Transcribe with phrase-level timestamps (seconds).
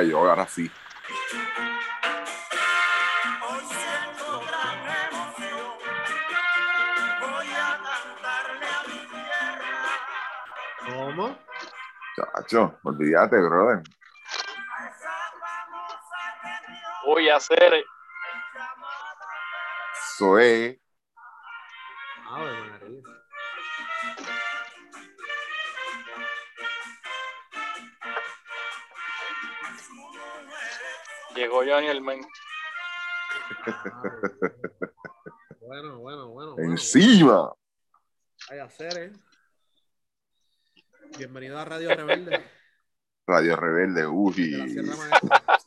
[0.00, 0.70] A rayo, ahora sí.
[3.42, 4.78] Hoy siento gran
[5.10, 5.76] emoción.
[7.20, 9.84] Voy a cantarle a mi tierra.
[10.86, 11.38] ¿Cómo?
[12.16, 13.82] Chacho, olvídate, brother.
[17.04, 17.74] Voy a hacer
[20.38, 20.78] es.
[22.26, 23.19] Ave María.
[31.40, 32.20] Llegó Johnny el men.
[35.62, 36.54] Bueno, bueno, bueno.
[36.54, 37.52] bueno, Encima.
[38.48, 39.12] Hay a hacer, ¿eh?
[41.16, 42.44] Bienvenido a Radio Rebelde
[43.30, 44.74] Radio Rebelde, uy.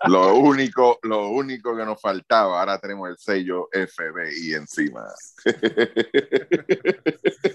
[0.05, 5.05] Lo único, lo único que nos faltaba, ahora tenemos el sello FBI encima.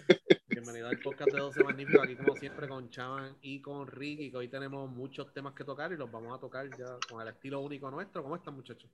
[0.89, 4.49] Al podcast de 12 Magníficos, aquí como siempre con Chaman y con Ricky, que hoy
[4.49, 7.91] tenemos muchos temas que tocar y los vamos a tocar ya con el estilo único
[7.91, 8.23] nuestro.
[8.23, 8.91] ¿Cómo están, muchachos?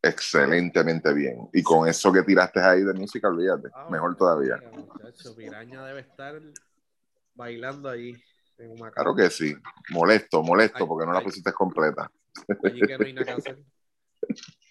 [0.00, 1.48] Excelentemente bien.
[1.52, 3.70] Y con eso que tiraste ahí de música, olvídate.
[3.74, 4.62] Ah, Mejor todavía.
[4.72, 6.40] muchacho, Piraña debe estar
[7.34, 8.14] bailando ahí
[8.58, 9.02] en Humacao.
[9.02, 9.56] Claro que sí.
[9.90, 12.08] Molesto, molesto, Ay, porque no la pusiste completa.
[12.62, 13.58] Allí que no hay nada que hacer.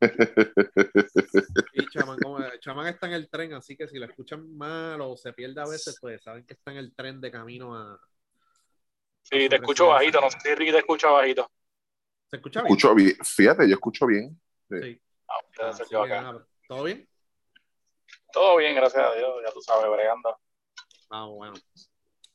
[1.72, 5.16] Y Chaman, como- Chaman está en el tren, así que si lo escuchan mal o
[5.16, 7.98] se pierde a veces, pues saben que está en el tren de camino a.
[9.22, 11.50] Sí, te escucho bajito, no sé si Ricky te escucha bajito.
[12.30, 12.72] ¿Se escucha bien?
[12.72, 13.16] Escucho bien.
[13.22, 14.40] Fíjate, yo escucho bien.
[14.70, 15.00] Sí.
[15.28, 15.70] Ah,
[16.02, 16.46] acá.
[16.66, 17.08] ¿Todo bien?
[18.32, 20.36] Todo bien, gracias a Dios, ya tú sabes, bregando.
[21.10, 21.54] Ah, bueno.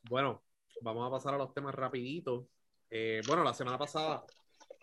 [0.03, 0.43] Bueno,
[0.81, 2.47] vamos a pasar a los temas rapidito.
[2.89, 4.23] Eh, bueno, la semana pasada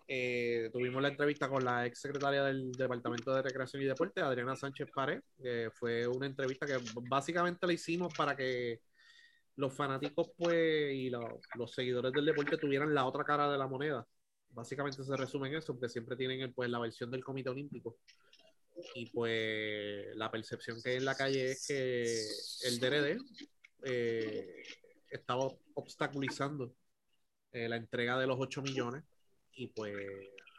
[0.07, 4.55] eh, tuvimos la entrevista con la ex secretaria del Departamento de Recreación y Deporte, Adriana
[4.55, 5.21] Sánchez Pared.
[5.73, 6.77] fue una entrevista que
[7.09, 8.81] básicamente la hicimos para que
[9.55, 13.67] los fanáticos pues y lo- los seguidores del deporte tuvieran la otra cara de la
[13.67, 14.07] moneda.
[14.49, 17.97] Básicamente se resume en eso, porque siempre tienen pues, la versión del Comité Olímpico.
[18.95, 23.17] Y pues la percepción que hay en la calle es que el DRD
[23.83, 24.63] eh,
[25.09, 26.73] estaba obstaculizando
[27.51, 29.03] eh, la entrega de los 8 millones
[29.61, 29.93] y pues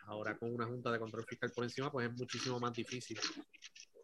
[0.06, 3.18] ahora con una junta de control fiscal por encima pues es muchísimo más difícil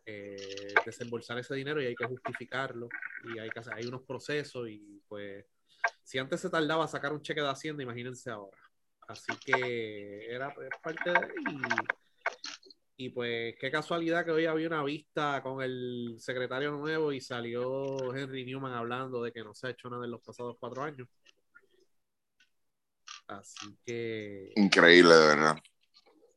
[0.05, 2.89] eh, desembolsar ese dinero y hay que justificarlo
[3.33, 5.47] y hay que hay unos procesos y pues
[6.03, 8.59] si antes se tardaba sacar un cheque de hacienda imagínense ahora
[9.07, 11.29] así que era parte de
[12.97, 17.21] y, y pues qué casualidad que hoy había una vista con el secretario nuevo y
[17.21, 20.83] salió Henry Newman hablando de que no se ha hecho nada en los pasados cuatro
[20.83, 21.07] años.
[23.29, 25.57] Así que Increíble, de verdad.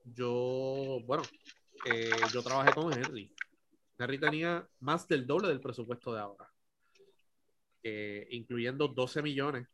[0.04, 1.24] yo, bueno,
[1.86, 3.34] eh, yo trabajé con Henry.
[3.98, 6.52] Henry tenía más del doble del presupuesto de ahora,
[7.84, 9.68] eh, incluyendo 12 millones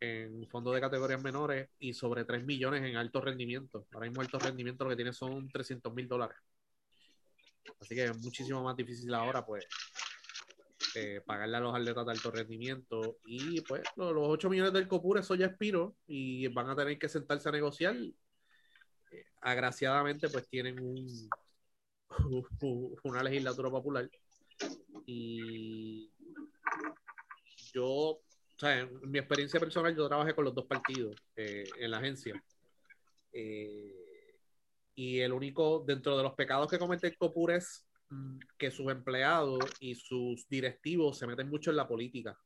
[0.00, 3.86] en fondos de categorías menores y sobre 3 millones en alto rendimiento.
[3.92, 6.38] Ahora mismo alto rendimiento lo que tiene son 300 mil dólares.
[7.78, 9.66] Así que es muchísimo más difícil ahora, pues,
[10.94, 13.18] eh, pagarle a los atletas de alto rendimiento.
[13.26, 16.98] Y pues lo- los 8 millones del COPUR, eso ya expiró y van a tener
[16.98, 17.96] que sentarse a negociar.
[17.96, 21.06] Eh, agraciadamente, pues tienen un,
[23.04, 24.08] una legislatura popular.
[25.06, 26.12] Y
[27.72, 28.22] yo, o
[28.58, 32.42] sea, en mi experiencia personal, yo trabajé con los dos partidos eh, en la agencia.
[33.32, 33.94] Eh,
[34.94, 37.86] y el único, dentro de los pecados que comete el COPUR es
[38.58, 42.38] que sus empleados y sus directivos se meten mucho en la política.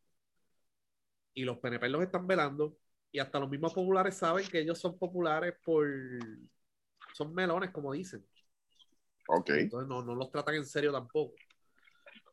[1.35, 2.79] Y los PNP los están velando.
[3.11, 5.87] Y hasta los mismos populares saben que ellos son populares por...
[7.15, 8.25] Son melones, como dicen.
[9.29, 9.51] Ok.
[9.51, 11.35] Entonces no, no los tratan en serio tampoco.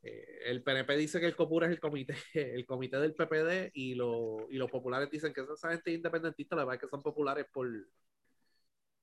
[0.04, 3.94] Eh, el PNP dice que el COPUR es el comité, el comité del PPD y,
[3.94, 7.46] lo- y los populares dicen que esa gente independentista, la verdad es que son populares
[7.54, 7.68] por,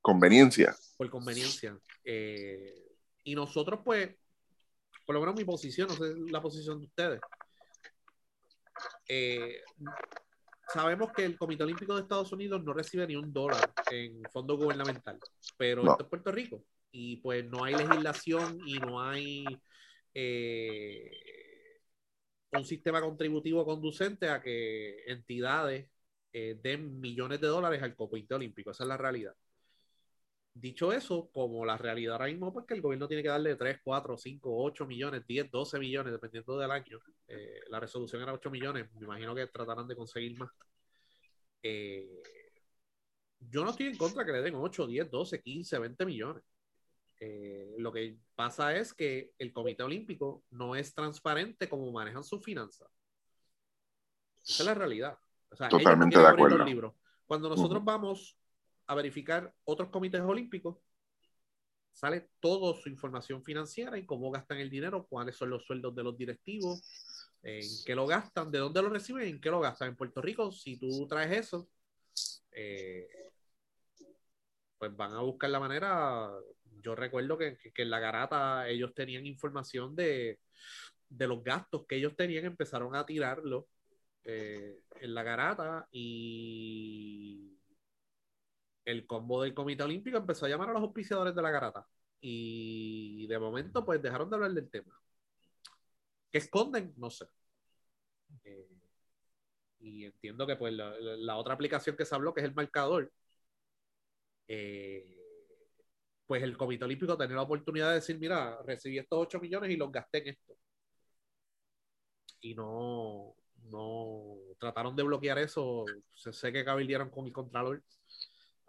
[0.00, 0.74] Conveniencia.
[0.96, 1.78] por conveniencia.
[2.04, 2.87] Eh,
[3.24, 4.14] y nosotros, pues,
[5.06, 7.20] por lo menos mi posición, no sé la posición de ustedes.
[9.08, 9.62] Eh,
[10.72, 14.56] sabemos que el Comité Olímpico de Estados Unidos no recibe ni un dólar en fondo
[14.56, 15.18] gubernamental,
[15.56, 15.92] pero No.
[15.92, 19.44] esto es Puerto Rico y pues no hay legislación y no hay
[20.14, 21.10] eh,
[22.52, 25.90] un sistema contributivo conducente a que entidades
[26.32, 28.70] eh, den millones de dólares al Comité Olímpico.
[28.70, 29.34] Esa es la realidad.
[30.60, 33.78] Dicho eso, como la realidad ahora mismo, pues que el gobierno tiene que darle 3,
[33.84, 36.98] 4, 5, 8 millones, 10, 12 millones, dependiendo del año.
[37.28, 40.50] Eh, la resolución era 8 millones, me imagino que tratarán de conseguir más.
[41.62, 42.22] Eh,
[43.38, 46.42] yo no estoy en contra que le den 8, 10, 12, 15, 20 millones.
[47.20, 52.42] Eh, lo que pasa es que el Comité Olímpico no es transparente como manejan sus
[52.42, 52.88] finanzas.
[54.42, 55.16] Esa es la realidad.
[55.50, 56.58] O sea, ellos no Totalmente de acuerdo.
[56.58, 56.94] los libros.
[57.26, 58.36] Cuando nosotros vamos
[58.88, 60.78] a verificar otros comités olímpicos,
[61.92, 66.02] sale toda su información financiera y cómo gastan el dinero, cuáles son los sueldos de
[66.02, 66.80] los directivos,
[67.42, 69.88] en qué lo gastan, de dónde lo reciben, en qué lo gastan.
[69.88, 71.68] En Puerto Rico, si tú traes eso,
[72.52, 73.08] eh,
[74.78, 76.30] pues van a buscar la manera.
[76.80, 80.40] Yo recuerdo que, que en la garata ellos tenían información de,
[81.08, 83.68] de los gastos que ellos tenían, empezaron a tirarlo
[84.24, 87.57] eh, en la garata y
[88.88, 91.86] el combo del Comité Olímpico empezó a llamar a los auspiciadores de la garata.
[92.20, 94.98] Y de momento, pues dejaron de hablar del tema.
[96.30, 96.94] ¿Qué esconden?
[96.96, 97.26] No sé.
[98.44, 98.68] Eh,
[99.80, 103.12] y entiendo que pues la, la, otra aplicación que se habló, que es el marcador,
[104.48, 105.14] eh,
[106.26, 109.76] pues el Comité Olímpico tenía la oportunidad de decir, mira, recibí estos 8 millones y
[109.76, 110.56] los gasté en esto.
[112.40, 113.34] Y no,
[113.70, 115.84] no trataron de bloquear eso.
[116.14, 117.82] Sé que cabildieron con el Contralor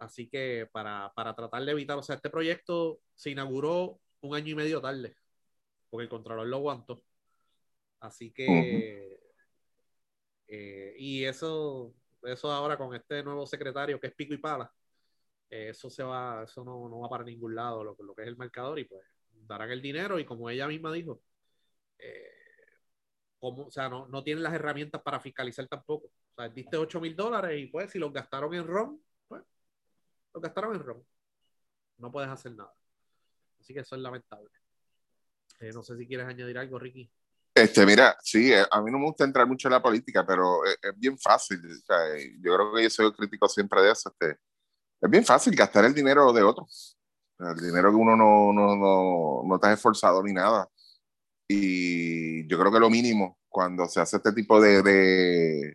[0.00, 4.48] Así que para, para, tratar de evitar, o sea, este proyecto se inauguró un año
[4.48, 5.14] y medio tarde,
[5.90, 7.04] porque el Contralor lo aguantó.
[8.00, 9.18] Así que, uh -huh.
[10.48, 14.72] eh, y eso, eso ahora con este nuevo secretario que es Pico y Pala,
[15.50, 18.28] eh, eso se va, eso no, no, va para ningún lado, lo, lo, que es
[18.28, 21.20] el marcador, y pues darán el dinero, y como ella misma dijo,
[21.98, 22.32] eh,
[23.38, 26.06] como, o sea, no, no tienen las herramientas para fiscalizar tampoco.
[26.06, 28.98] O sea, diste 8 mil dólares y pues si los gastaron en ROM,
[30.32, 31.04] lo gastaron en ron.
[31.98, 32.74] No puedes hacer nada.
[33.60, 34.50] Así que eso es lamentable.
[35.60, 37.10] Eh, no sé si quieres añadir algo, Ricky.
[37.54, 40.64] Este, mira, sí, eh, a mí no me gusta entrar mucho en la política, pero
[40.64, 41.60] es, es bien fácil.
[41.64, 44.10] O sea, yo creo que yo soy crítico siempre de eso.
[44.10, 44.38] Este,
[45.00, 46.96] es bien fácil gastar el dinero de otros.
[47.38, 50.68] El dinero que uno no, no, no, no está esforzado ni nada.
[51.48, 55.74] Y yo creo que lo mínimo cuando se hace este tipo de, de,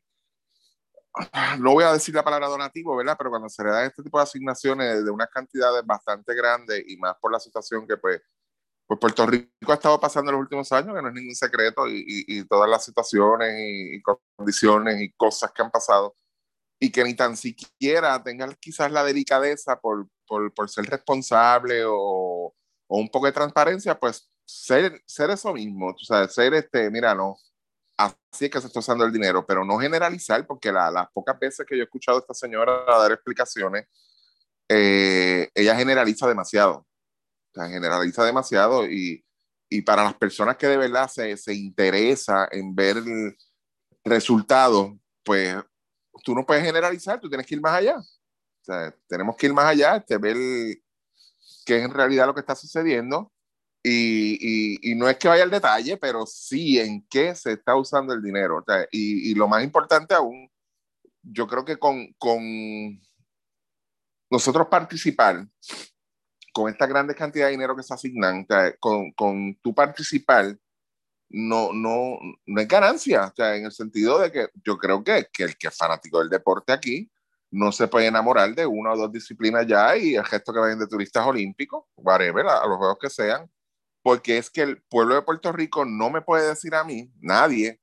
[1.59, 3.15] no voy a decir la palabra donativo, ¿verdad?
[3.17, 6.97] Pero cuando se le dan este tipo de asignaciones de unas cantidades bastante grandes y
[6.97, 8.21] más por la situación que pues,
[8.87, 11.87] pues Puerto Rico ha estado pasando en los últimos años, que no es ningún secreto,
[11.87, 14.01] y, y, y todas las situaciones y, y,
[14.37, 16.15] condiciones y cosas que han pasado,
[16.79, 22.53] y que ni tan siquiera tengan quizás la delicadeza por, por, por ser responsable o,
[22.87, 27.15] o, un poco de transparencia, pues ser, ser eso mismo, tú sabes, ser este, mira,
[27.15, 27.37] no,
[27.97, 31.37] así es que se está usando el dinero, pero no generalizar, porque la, las pocas
[31.39, 33.87] veces que yo he escuchado a esta señora dar explicaciones,
[34.69, 36.85] eh, ella generaliza demasiado, o
[37.53, 39.23] sea, generaliza demasiado y,
[39.69, 43.37] y para las personas que de verdad se, se interesa en ver el
[44.03, 45.55] resultado, pues
[46.23, 47.97] tú no puedes generalizar, tú tienes que ir más allá.
[47.97, 50.35] O sea, tenemos que ir más allá, este, ver
[51.65, 53.31] qué es en realidad lo que está sucediendo
[53.87, 57.75] y, y, y, no es que vaya al detalle, pero sí en qué se está
[57.75, 58.57] usando el dinero.
[58.57, 60.49] O sea, y, y, lo más importante aún,
[61.21, 62.41] yo creo que con, con
[64.31, 65.47] nosotros participar
[66.51, 70.57] con esta grande cantidad de dinero que se asignan, o sea, con, con tu participar,
[71.29, 72.17] no, no,
[72.47, 75.57] no es ganancia, o sea, en el sentido de que yo creo que, que el
[75.57, 77.11] que es fanático del deporte aquí
[77.51, 80.79] no se puede enamorar de una o dos disciplinas ya y el gesto que vayan
[80.79, 83.47] de turistas olímpicos, whatever, a, a los juegos que sean,
[84.05, 87.81] porque es que el pueblo de Puerto Rico no me puede decir a mí, nadie,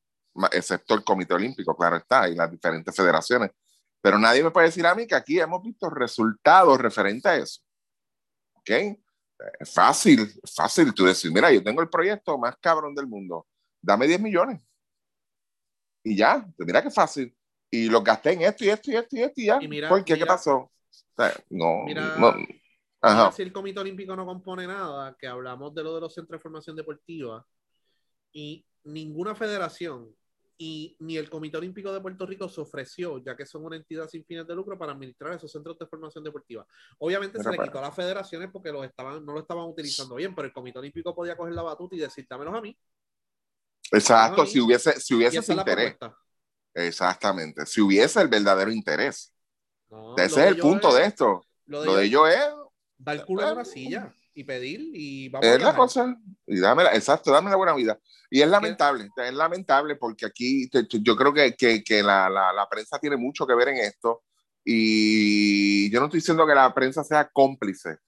[0.53, 3.51] excepto el Comité Olímpico, claro está, y las diferentes federaciones,
[4.01, 7.61] pero nadie me puede decir a mí que aquí hemos visto resultados referentes a eso.
[8.53, 8.71] ¿Ok?
[9.59, 13.49] Es fácil, fácil tú decir, mira, yo tengo el proyecto más cabrón del mundo,
[13.81, 14.63] dame 10 millones.
[16.05, 17.37] Y ya, mira qué fácil.
[17.69, 19.59] Y lo gasté en esto y esto y esto y esto y ya.
[19.61, 20.15] Y mira, ¿Por qué?
[20.15, 20.57] Mira, ¿Qué pasó?
[20.57, 22.33] O sea, no, mira, no
[23.03, 23.33] Ajá.
[23.33, 26.43] Si el Comité Olímpico no compone nada, que hablamos de lo de los centros de
[26.43, 27.45] formación deportiva,
[28.33, 30.15] y ninguna federación
[30.57, 34.09] y ni el Comité Olímpico de Puerto Rico se ofreció, ya que son una entidad
[34.09, 36.65] sin fines de lucro, para administrar esos centros de formación deportiva.
[36.99, 40.15] Obviamente pero se le quitó a las federaciones porque los estaban, no lo estaban utilizando
[40.15, 42.79] bien, pero el Comité Olímpico podía coger la batuta y decir, dámelos a mí.
[43.91, 44.51] Exacto, a mí.
[44.51, 45.97] si hubiese, si hubiese ese interés.
[46.75, 49.35] Exactamente, si hubiese el verdadero interés.
[49.91, 51.43] No, ese es el punto es, de esto.
[51.67, 52.45] Lo de, lo de ello es
[53.03, 56.17] dar el culo en una silla y pedir y vamos es la cosa.
[56.47, 57.99] Y dame la, exacto dame la buena vida.
[58.31, 59.29] Y es lamentable ¿Qué?
[59.29, 62.99] es lamentable porque aquí te, te, yo creo que, que, que la, la, la, prensa
[62.99, 64.23] tiene mucho que ver en esto.
[64.65, 67.99] Y yo no estoy diciendo que la prensa sea cómplice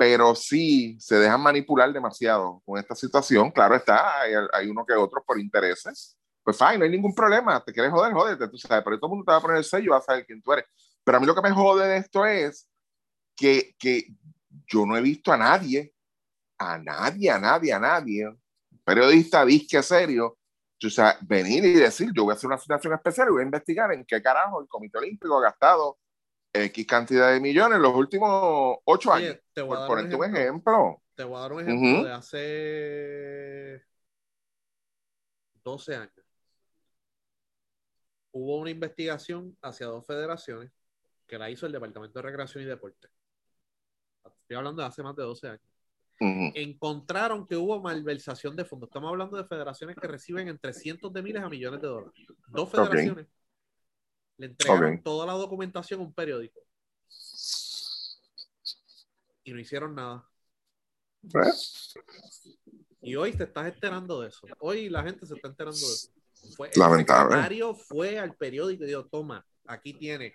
[0.00, 3.50] pero sí se dejan manipular demasiado con esta situación.
[3.50, 6.16] Claro está hay, hay uno que otros por intereses.
[6.42, 7.62] Pues fine, no hay ningún problema.
[7.62, 9.64] Te quieres joder, jódete, tú sabes pero todo el mundo te va a poner el
[9.64, 10.64] sello va a saber quién tú eres.
[11.04, 12.66] Pero a mí lo que me jode de esto es
[13.36, 14.06] que, que
[14.70, 15.94] yo no he visto a nadie,
[16.58, 18.36] a nadie, a nadie, a nadie,
[18.84, 20.38] periodista disque serio,
[20.84, 23.44] o sea, venir y decir, yo voy a hacer una asignación especial y voy a
[23.46, 25.98] investigar en qué carajo el Comité Olímpico ha gastado
[26.52, 29.40] X cantidad de millones en los últimos ocho Oye, años.
[29.52, 30.72] te voy a Por un ponerte un ejemplo.
[30.72, 31.02] ejemplo.
[31.14, 33.84] Te voy a dar un ejemplo de hace
[35.64, 36.12] 12 años.
[38.32, 40.70] Hubo una investigación hacia dos federaciones
[41.26, 43.08] que la hizo el Departamento de Recreación y Deporte.
[44.24, 45.62] Estoy hablando de hace más de 12 años.
[46.54, 48.88] Encontraron que hubo malversación de fondos.
[48.88, 52.12] Estamos hablando de federaciones que reciben entre cientos de miles a millones de dólares.
[52.48, 53.26] Dos federaciones
[54.36, 56.60] le entregaron toda la documentación a un periódico
[59.44, 60.26] y no hicieron nada.
[61.22, 61.94] ¿Ves?
[63.02, 64.46] Y hoy te estás enterando de eso.
[64.60, 66.08] Hoy la gente se está enterando de eso.
[66.56, 67.36] Fue, el Lamentable.
[67.36, 70.32] secretario fue al periódico y dijo, toma, aquí tiene.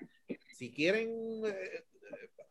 [0.56, 1.10] Si quieren
[1.46, 1.86] eh,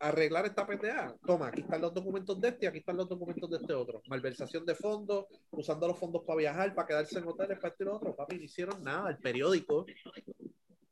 [0.08, 3.48] arreglar esta pendeja, toma, aquí están los documentos de este y aquí están los documentos
[3.50, 4.02] de este otro.
[4.08, 7.86] Malversación de fondos, usando los fondos para viajar, para quedarse en hoteles, para este y
[7.86, 8.14] lo otro.
[8.14, 9.10] Papi, no hicieron nada.
[9.10, 9.86] El periódico,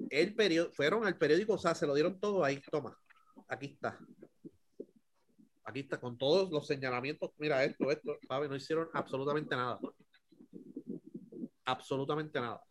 [0.09, 2.99] el periódico, fueron al periódico, o sea, se lo dieron todo ahí, toma,
[3.49, 3.99] aquí está.
[5.65, 7.33] Aquí está, con todos los señalamientos.
[7.39, 9.79] Mira esto, esto, papi, no hicieron absolutamente nada.
[11.67, 12.63] Absolutamente nada.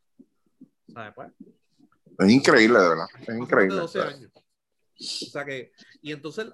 [0.92, 1.14] ¿Sabes?
[1.16, 1.32] Pues,
[2.20, 3.08] Es increíble, de verdad.
[3.22, 3.76] Es increíble.
[3.76, 4.32] 12 años.
[5.02, 6.48] O sea que, y entonces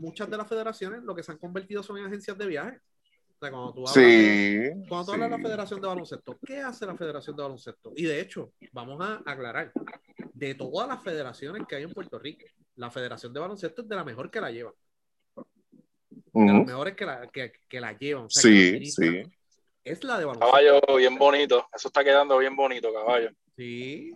[0.00, 2.80] muchas de las federaciones lo que se han convertido son en agencias de viajes.
[2.80, 4.70] O sea, cuando tú hablas Sí.
[4.88, 5.42] cuando tú hablas de la.
[5.42, 7.92] Federación de Baloncesto, ¿qué hace la Federación de Baloncesto?
[7.96, 9.72] Y de hecho, vamos a aclarar,
[10.32, 12.46] de todas las federaciones que hay en Puerto Rico,
[12.76, 14.74] la Federación de Baloncesto es de la mejor que la llevan,
[15.36, 18.24] de las mejores que la, que, que la llevan.
[18.24, 19.22] o sea, que la Sí, sí.
[19.84, 20.46] Es la de baloncesto.
[20.52, 21.66] Caballo, bien bonito.
[21.74, 23.30] Eso está quedando bien bonito, caballo.
[23.56, 24.12] Sí.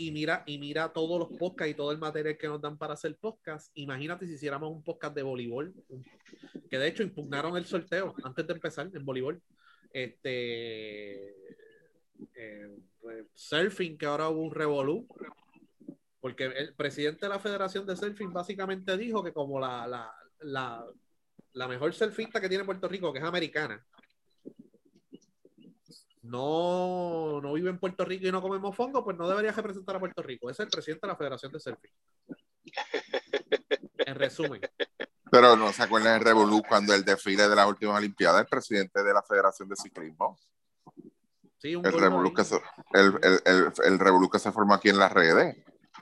[0.00, 2.94] Y mira, y mira todos los podcasts y todo el material que nos dan para
[2.94, 3.70] hacer podcast.
[3.74, 5.74] Imagínate si hiciéramos un podcast de voleibol,
[6.70, 9.42] que de hecho impugnaron el sorteo antes de empezar en voleibol.
[9.92, 11.34] Este
[12.34, 15.06] eh, pues, surfing, que ahora hubo un revolú.
[16.18, 20.82] Porque el presidente de la Federación de Surfing básicamente dijo que como la, la, la,
[21.52, 23.84] la mejor surfista que tiene Puerto Rico, que es americana,
[26.30, 30.00] no, no vive en Puerto Rico y no come mofongo, pues no debería representar a
[30.00, 30.48] Puerto Rico.
[30.48, 31.90] Es el presidente de la Federación de Surfing.
[33.98, 34.60] En resumen,
[35.30, 39.02] Pero no se acuerdan del Revolú cuando el desfile de las últimas Olimpiadas, el presidente
[39.02, 40.38] de la Federación de Ciclismo,
[41.58, 42.56] sí, un el Revolú que se,
[42.92, 45.56] el, el, el, el revolú que se formó aquí en las redes,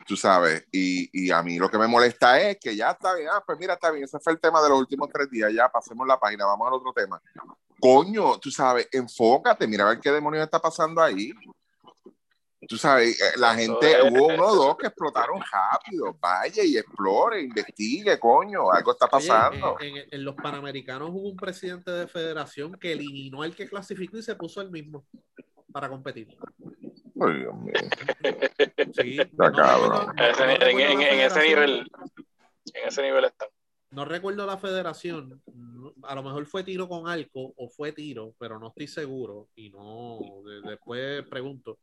[0.09, 3.29] tú sabes, y, y a mí lo que me molesta es que ya está bien,
[3.31, 5.69] ah, pues mira, está bien, ese fue el tema de los últimos tres días, ya
[5.69, 7.21] pasemos la página, vamos al otro tema.
[7.79, 11.31] Coño, tú sabes, enfócate, mira a ver qué demonios está pasando ahí.
[12.67, 13.99] Tú sabes, eh, la gente, es.
[14.11, 19.29] hubo uno o dos que explotaron rápido, vaya y explore, investigue, coño, algo está Oye,
[19.29, 19.77] pasando.
[19.79, 24.17] en, en- en los Panamericanos hubo un presidente de federación que eliminó al que clasificó
[24.19, 25.05] y se puso el mismo
[25.71, 26.37] para competir.
[27.20, 27.72] Ay, Dios mío.
[28.94, 30.06] Sí, Está cabrón.
[30.06, 31.44] recuerdo- no- Ese- no en, ese federación.
[31.44, 31.90] nivel,
[32.75, 33.48] en ese nivel están.
[33.90, 35.42] No recuerdo la federación.
[36.02, 39.48] A lo mejor fue tiro con arco o fue tiro, pero no estoy seguro.
[39.54, 41.78] Y no, de- después pregunto.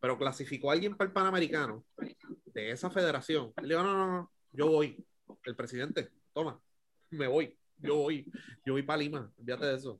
[0.00, 1.84] Pero clasificó a alguien para el Panamericano
[2.46, 3.52] de esa federación.
[3.56, 5.04] Él dijo, no, no, no, yo voy.
[5.44, 6.60] El presidente, toma,
[7.10, 7.58] me voy.
[7.78, 8.24] Yo voy.
[8.64, 9.30] Yo voy para Lima.
[9.38, 9.98] Olvídate de eso.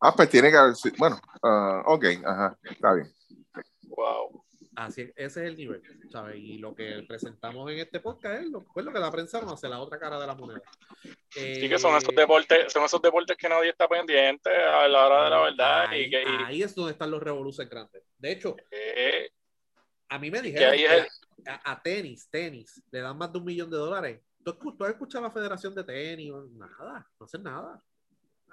[0.00, 3.08] Ah, pues tiene que haber sido, bueno, ah, ok, ajá, está bien.
[3.96, 4.44] Wow.
[4.76, 6.36] Así, ese es el nivel, ¿sabes?
[6.38, 9.54] Y lo que presentamos en este podcast es lo, pues lo que la prensa nos
[9.54, 10.62] hace, la otra cara de la moneda.
[11.30, 15.06] Sí que son Eh, esos deportes, son esos deportes que nadie está pendiente a la
[15.06, 18.04] hora de la verdad ahí, y que, y ahí es donde están los revoluciones grandes.
[18.16, 19.32] De hecho, que-
[20.08, 23.44] a mí me dijeron que es a, a tenis, tenis, le dan más de un
[23.44, 24.20] millón de dólares.
[24.44, 26.32] ¿Tú, has escuchado a la Federación de Tenis?
[26.52, 27.82] Nada, no hacen nada.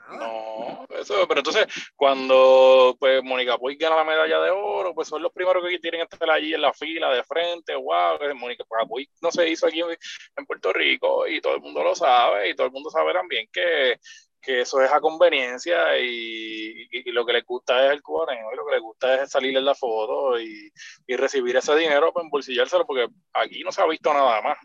[0.09, 5.21] No, eso, pero entonces cuando pues Mónica Puig gana la medalla de oro, pues son
[5.21, 9.31] los primeros que que estar allí en la fila de frente, wow, Mónica Puig no
[9.31, 12.71] se hizo aquí en, Puerto Rico y todo el mundo lo sabe y todo el
[12.73, 13.97] mundo sabe también que,
[14.41, 18.53] que eso es a conveniencia y, y- y lo que les gusta es el cubaneo
[18.53, 20.71] y lo que les gusta es salir en la foto y,
[21.05, 24.57] y recibir ese dinero para embolsillárselo porque aquí no se ha visto nada más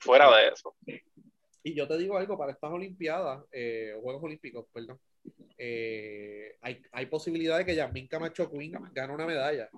[0.00, 0.74] fuera de eso.
[1.66, 5.00] Y yo te digo algo, para estas Olimpiadas, eh, Juegos Olímpicos, perdón,
[5.56, 9.70] eh, hay, hay posibilidad de que Yasmin Camacho Queen gane una medalla.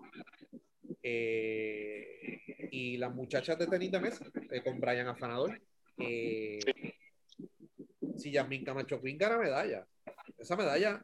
[1.00, 2.40] Eh,
[2.72, 4.26] y las muchachas de tenis de mesa,
[4.64, 5.60] con Brian Afanador,
[5.96, 6.60] si
[8.32, 9.86] Yasmin Camacho Queen gana medalla,
[10.38, 11.00] esa medalla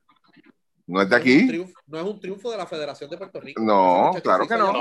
[0.88, 1.46] ¿No es de aquí?
[1.46, 3.62] triunfo, no es un triunfo de la Federación de Puerto Rico.
[3.62, 4.72] No, claro que no.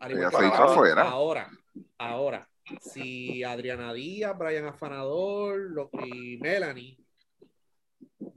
[0.00, 1.02] Ella se hizo afuera.
[1.02, 1.50] Ahora,
[1.98, 2.48] ahora,
[2.80, 6.98] si Adriana Díaz, Brian Afanador y Melanie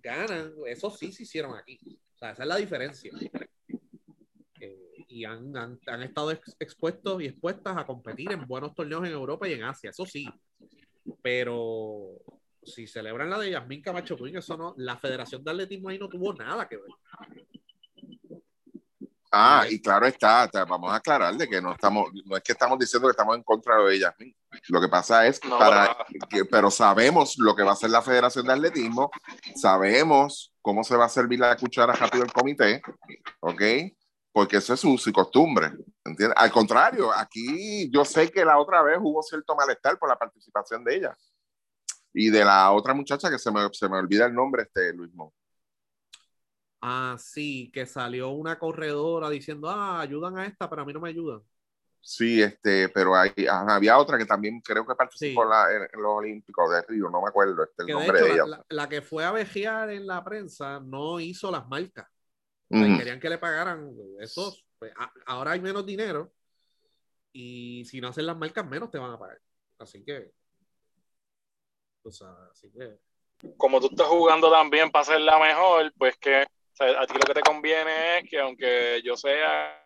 [0.02, 1.80] ganan, eso sí se hicieron aquí.
[2.16, 3.12] O sea, esa es la diferencia.
[4.60, 9.06] Eh, y han, han, han estado ex- expuestos y expuestas a competir en buenos torneos
[9.06, 10.28] en Europa y en Asia, eso sí.
[11.22, 12.18] Pero
[12.64, 16.10] si celebran la de Yasmín Camacho Queen, eso no, la Federación de Atletismo ahí no
[16.10, 17.39] tuvo nada que ver.
[19.32, 19.76] Ah, Sí.
[19.76, 23.08] y claro está, vamos a aclarar de que no estamos, no es que estamos diciendo
[23.08, 24.14] que estamos en contra de ellas.
[24.70, 27.92] Lo que pasa es No, para para- que, pero sabemos lo que va a hacer
[27.92, 29.12] la Federación de Atletismo,
[29.56, 32.82] sabemos cómo se va a servir la cuchara rápido el comité,
[33.42, 33.62] ¿ok?
[34.32, 35.74] Porque eso es uso y costumbre,
[36.06, 36.36] ¿entiendes?
[36.38, 40.84] Al contrario, aquí yo sé que la otra vez hubo cierto malestar por la participación
[40.84, 41.18] de ella
[42.14, 45.14] y de la otra muchacha que se me, se me olvida el nombre, este Luis
[45.14, 45.30] Mon.
[46.82, 51.02] Ah, sí, que salió una corredora diciendo, ah, ayudan a esta, pero a mí no
[51.02, 51.42] me ayudan.
[52.02, 55.46] Sí, este, pero hay, había otra que también creo que participó Sí.
[55.46, 58.00] en, la- en- en los Olímpicos de Río, no me acuerdo este, el Que de
[58.00, 58.46] nombre hecho, de la, ella.
[58.46, 62.08] la- la que fue a vejear en la prensa no hizo las marcas.
[62.70, 64.66] Querían que le pagaran esos.
[64.78, 66.32] pues, a- ahora hay menos dinero
[67.34, 69.42] y si no hacen las marcas, menos te van a pagar.
[69.78, 70.32] Así que.
[72.04, 72.98] O sea, así que.
[73.58, 76.48] como tú estás jugando también para ser la mejor, pues que
[76.80, 79.84] a ti lo que te conviene es que aunque yo sea,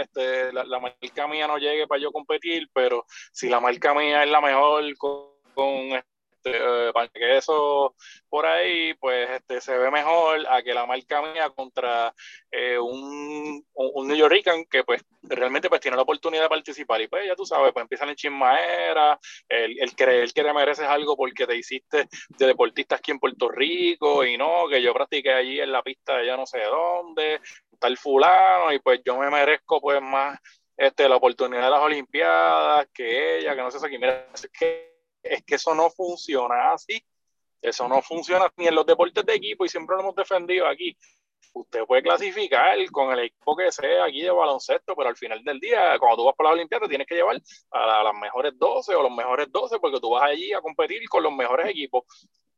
[0.00, 4.30] este, la, marca mía no llegue para yo competir, pero si la marca mía es
[4.30, 6.02] la mejor con,
[6.46, 7.94] este, eh, para que eso
[8.28, 12.14] por ahí, pues este, se ve mejor a que la marca mía contra
[12.50, 17.00] eh, un, un, New Yorkican que pues realmente pues tiene la oportunidad de participar.
[17.00, 20.86] Y pues ya tú sabes, pues empiezan en chismaera, el, el creer que te mereces
[20.86, 25.32] algo porque te hiciste de deportista aquí en Puerto Rico y no, que yo practiqué
[25.32, 27.40] allí en la pista de ya no sé dónde,
[27.78, 30.38] tal fulano y pues yo me merezco pues más
[30.76, 34.48] este, la oportunidad de las Olimpiadas que ella, que no sé si mira, es
[35.30, 37.02] es que eso no funciona así,
[37.60, 40.96] eso no funciona ni en los deportes de equipo y siempre lo hemos defendido aquí.
[41.52, 45.58] Usted puede clasificar con el equipo que sea aquí de baloncesto, pero al final del
[45.58, 47.40] día, cuando tú vas para las Olimpiadas, tienes que llevar
[47.72, 51.08] la- a las mejores 12 o los mejores 12, porque tú vas allí a competir
[51.08, 52.04] con los mejores equipos.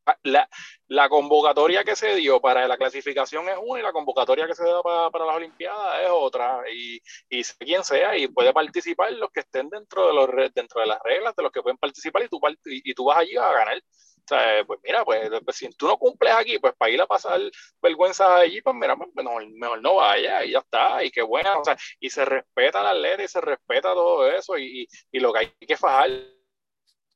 [0.08, 0.48] Ah, La,
[0.86, 4.64] la convocatoria que se dio para la clasificación es una y la convocatoria que se
[4.64, 6.62] da para, para las Olimpiadas es otra.
[6.72, 10.86] Y, y quien sea, y puede participar los que estén dentro de, los, dentro de
[10.86, 13.52] las reglas, de los que pueden participar, y tú, y, y tú vas allí a
[13.52, 13.76] ganar.
[13.76, 17.06] O sea, pues mira, pues, pues, si tú no cumples aquí, pues para ir a
[17.06, 17.40] pasar
[17.82, 21.58] vergüenza allí, pues mira, pues, mejor, mejor no vaya y ya está, y qué buena,
[21.58, 25.20] o sea, y se respeta al atleta y se respeta todo eso, y, y, y
[25.20, 26.10] lo que hay que fajar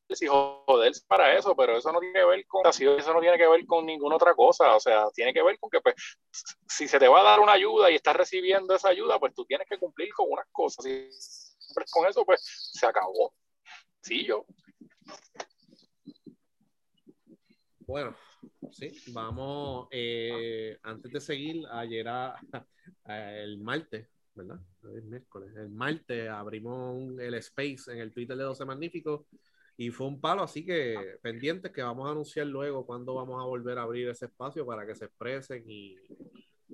[0.09, 3.49] y joderse para eso, pero eso no tiene que ver con eso no tiene que
[3.49, 5.95] ver con ninguna otra cosa, o sea, tiene que ver con que pues
[6.69, 9.45] si se te va a dar una ayuda y estás recibiendo esa ayuda, pues tú
[9.45, 11.09] tienes que cumplir con unas cosas, y
[11.91, 12.43] con eso pues
[12.75, 13.33] se acabó.
[14.03, 14.45] Sí, yo.
[17.87, 18.15] Bueno,
[18.71, 19.89] sí, vamos.
[19.91, 22.39] eh, antes de seguir, ayer a-
[23.07, 24.59] el martes, ¿verdad?
[24.97, 25.55] Es miércoles.
[25.57, 29.27] El martes abrimos el space en el Twitter de 12 Magníficos
[29.77, 33.47] y fue un palo, así que pendientes que vamos a anunciar luego cuándo vamos a
[33.47, 35.97] volver a abrir ese espacio para que se expresen y,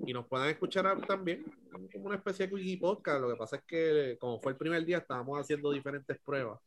[0.05, 1.43] y nos puedan escuchar también,
[1.91, 3.21] como una especie de wiki podcast.
[3.21, 6.59] Lo que pasa es que, como fue el primer día, estábamos haciendo diferentes pruebas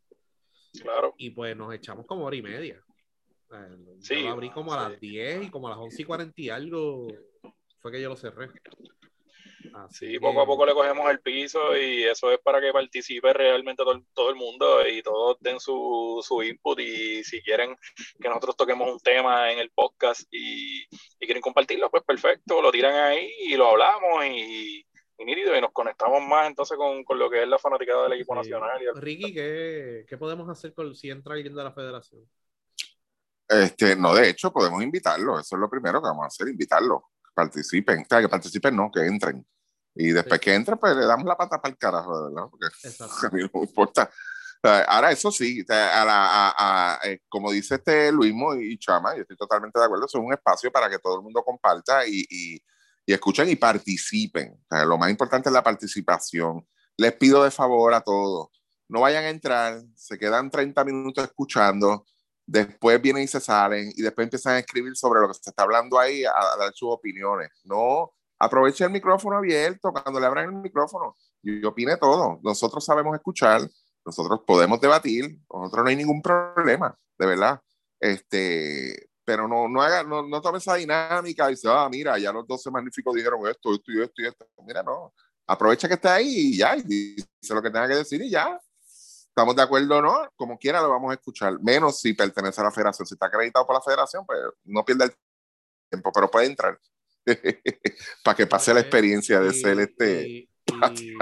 [0.80, 1.14] Claro.
[1.18, 2.82] y pues nos echamos como hora y media.
[3.52, 4.90] Eh, Sí, yo lo abrí como a sí.
[4.92, 7.08] las 10 y como a las 11 y 40 y algo
[7.78, 8.48] fue que yo lo cerré.
[9.74, 13.32] Así Sí, poco a poco le cogemos el piso y eso es para que participe
[13.32, 17.76] realmente todo, el- todo el mundo y todos den su, su input y si quieren
[18.20, 22.70] que nosotros toquemos un tema en el podcast y, y quieren compartirlo, pues perfecto, lo
[22.72, 24.84] tiran ahí y lo hablamos y, y
[25.18, 28.38] y nos conectamos más entonces con, con lo que es la fanaticada del equipo Sí.
[28.50, 28.82] nacional.
[28.82, 32.28] y el- Ricky, ¿qué, qué podemos hacer con, si entra alguien de la federación?
[33.48, 35.38] Este, no, de hecho, podemos invitarlo.
[35.38, 37.11] Eso es lo primero que vamos a hacer, invitarlo.
[37.34, 38.00] Participen.
[38.02, 39.46] O sea, que participen, no, que entren.
[39.94, 40.44] Y después Sí.
[40.44, 42.48] que entren, pues le damos la pata para el carajo, ¿verdad?
[42.50, 43.04] Porque Exacto.
[43.26, 44.10] a mí no me importa.
[44.64, 49.22] Ahora, eso sí, a la- a- a- eh, como dice este Luismo y Chama, yo
[49.22, 52.62] estoy totalmente de acuerdo, es un espacio para que todo el mundo comparta y, y,
[53.04, 54.52] y escuchen y participen.
[54.52, 56.64] O sea, lo más importante es la participación.
[56.96, 58.50] Les pido de favor a todos,
[58.88, 62.06] no vayan a entrar, se quedan 30 minutos escuchando,
[62.46, 65.62] después vienen y se salen y después empiezan a escribir sobre lo que se está
[65.62, 67.50] hablando ahí, a, dar sus opiniones.
[67.64, 72.40] No, aproveche el micrófono abierto cuando le abran el micrófono y opine todo.
[72.42, 73.62] Nosotros sabemos escuchar,
[74.04, 77.60] nosotros podemos debatir, nosotros no hay ningún problema, de verdad.
[78.00, 82.32] Este, pero no, no haga, no, no tome esa dinámica y dice, ah, mira, ya
[82.32, 84.46] los 12 magníficos dijeron esto, esto y esto y esto.
[84.66, 85.14] Mira, no.
[85.46, 88.58] Aprovecha que está ahí y ya, y dice lo que tenga que decir y ya.
[89.34, 92.64] Estamos de acuerdo o no, como quiera lo vamos a escuchar, menos si pertenece a
[92.64, 93.06] la federación.
[93.06, 95.12] Si está acreditado por la federación, pues no pierda el
[95.90, 96.78] tiempo, pero puede entrar.
[98.24, 100.28] Para que pase la experiencia de ser este.
[100.28, 100.48] y-
[101.00, 101.16] y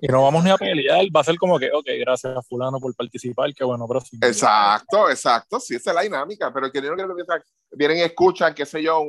[0.00, 2.80] Y no vamos ni a pelear, va a ser como que, ok, gracias a fulano
[2.80, 4.26] por participar, qué bueno, próximo.
[4.26, 7.22] Exacto, exacto, sí, esa es la dinámica, pero que no creo que
[7.70, 9.04] vienen y escuchan, qué sé yo,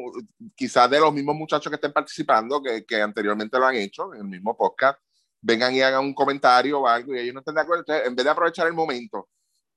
[0.55, 4.19] quizás de los mismos muchachos que estén participando, que, que anteriormente lo han hecho en
[4.21, 4.99] el mismo podcast,
[5.43, 8.15] vengan y hagan un comentario o algo y ellos no estén de acuerdo, entonces, en
[8.15, 9.27] vez de aprovechar el momento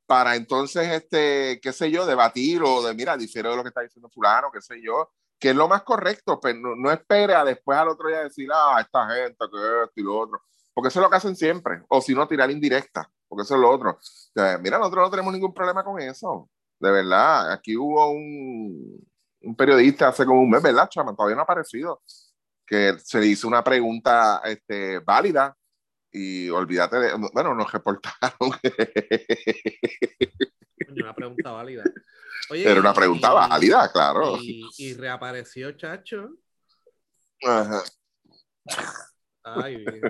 [0.06, 3.80] para entonces, este, qué sé yo, debatir o de, mira, difiero de lo que está
[3.82, 7.44] diciendo fulano, qué sé yo, que es lo más correcto, pero no, no espere a
[7.44, 10.40] después al otro día decir, ah, esta gente, que esto y lo otro,
[10.72, 13.60] porque eso es lo que hacen siempre, o si no, tirar indirecta, porque eso es
[13.60, 13.98] lo otro.
[14.60, 16.48] Mira, nosotros no tenemos ningún problema con eso,
[16.78, 19.04] de verdad, aquí hubo un,
[19.40, 21.16] un periodista hace como un mes, ¿verdad, chama?
[21.16, 22.00] Todavía no ha aparecido,
[22.66, 25.54] que se le hizo una pregunta este, válida
[26.10, 28.32] y olvídate de, bueno, nos reportaron
[30.88, 31.84] Una pregunta válida.
[32.50, 34.36] Oye, Era una pregunta y- válida, claro.
[34.40, 36.30] Y, y reapareció Chacho.
[37.44, 37.82] Ajá.
[39.42, 40.00] Ay, bien.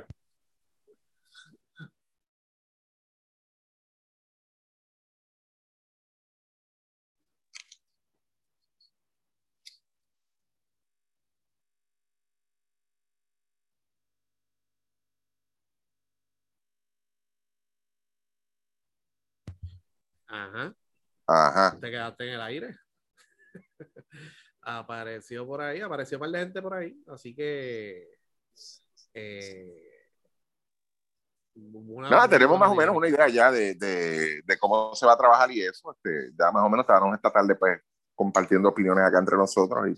[20.27, 20.75] Ajá.
[21.27, 21.79] Ajá.
[21.81, 22.77] te quedaste en el aire.
[24.63, 28.19] apareció por ahí, apareció un par de gente por ahí, así que
[29.15, 29.87] eh,
[31.57, 35.17] Nada, tenemos más o menos una idea ya de, de, de cómo se va a
[35.17, 35.91] trabajar y eso.
[35.93, 37.81] Este, ya más o menos estábamos esta tarde pues
[38.15, 39.89] compartiendo opiniones acá entre nosotros.
[39.89, 39.95] Y,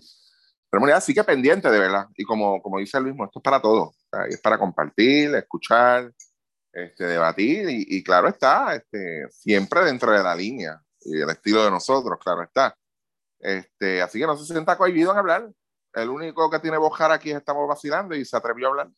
[0.69, 2.07] pero una idea sí que pendiente, de verdad.
[2.15, 3.89] Y como, como dice el mismo, esto es para todo.
[3.89, 6.11] O sea, es para compartir, escuchar,
[6.71, 11.63] este, debatir y, y claro está, este, siempre dentro de la línea y el estilo
[11.63, 12.75] de nosotros, claro está.
[13.39, 15.49] Este, así que no se sienta cohibido en hablar.
[15.93, 18.89] El único que tiene bojar aquí es estamos vacilando y se atrevió a hablar.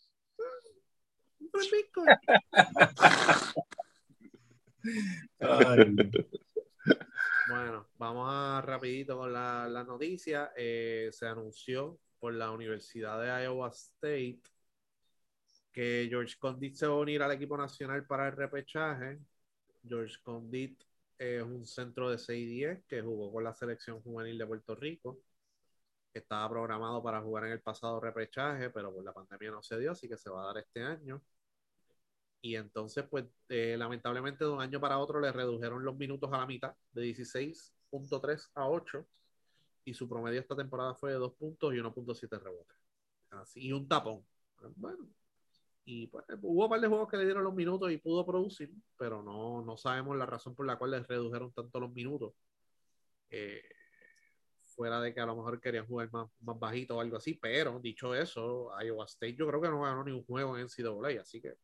[7.49, 10.51] Bueno, vamos a rapidito con la, la noticia.
[10.55, 14.41] Eh, se anunció por la Universidad de Iowa State
[15.71, 19.19] que George Condit se va a unir al equipo nacional para el repechaje.
[19.87, 20.83] George Condit
[21.17, 25.19] es un centro de 6-10 que jugó con la selección juvenil de Puerto Rico.
[26.13, 29.91] Estaba programado para jugar en el pasado repechaje, pero por la pandemia no se dio,
[29.91, 31.21] así que se va a dar este año.
[32.41, 36.39] Y entonces, pues, eh, lamentablemente de un año para otro le redujeron los minutos a
[36.39, 39.05] la mitad, de 16.3 a 8.
[39.85, 42.77] Y su promedio esta temporada fue de 2 puntos y 1.7 rebotes.
[43.29, 44.25] Así, y un tapón.
[44.75, 45.07] Bueno,
[45.83, 48.71] y pues, hubo un par de juegos que le dieron los minutos y pudo producir,
[48.97, 52.33] pero no, no sabemos la razón por la cual les redujeron tanto los minutos.
[53.29, 53.63] Eh,
[54.63, 57.79] fuera de que a lo mejor querían jugar más, más bajito o algo así, pero
[57.79, 61.41] dicho eso, Iowa State yo creo que no ganó ni un juego en NCAA, así
[61.41, 61.57] que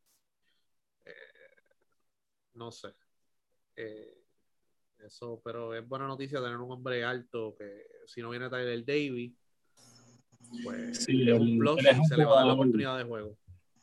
[1.05, 1.13] eh,
[2.53, 2.93] no sé.
[3.75, 4.23] Eh,
[4.99, 9.33] eso, pero es buena noticia tener un hombre alto que si no viene Tyler Davis,
[10.63, 13.37] pues Sí, es un plus y se le va a dar la oportunidad de juego.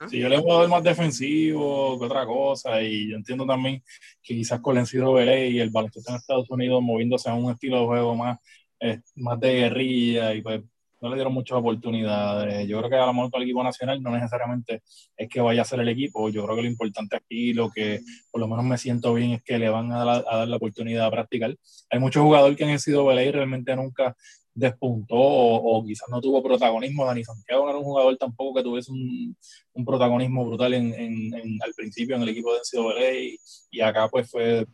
[0.08, 3.82] Sí, yo le voy a dar más defensivo que otra cosa y yo entiendo también
[4.22, 7.80] que quizás con el NCAA y el baloncesto en Estados Unidos moviéndose a un estilo
[7.80, 8.38] de juego más,
[8.80, 10.62] eh, más de guerrilla y pues
[11.04, 12.66] no le dieron muchas oportunidades.
[12.66, 14.82] Yo creo que a lo mejor con el equipo nacional no necesariamente
[15.16, 16.30] es que vaya a ser el equipo.
[16.30, 19.42] Yo creo que lo importante aquí, lo que por lo menos me siento bien es
[19.42, 21.56] que le van a dar, a dar la oportunidad de practicar.
[21.90, 24.16] Hay muchos jugadores que han sido y realmente nunca
[24.54, 27.04] despuntó o, quizás no tuvo protagonismo.
[27.06, 29.36] Dani Santiago no era un jugador tampoco que tuviese un,
[29.74, 33.36] un protagonismo brutal en, en- al principio en el equipo de NCAA y,
[33.70, 34.66] y acá pues fue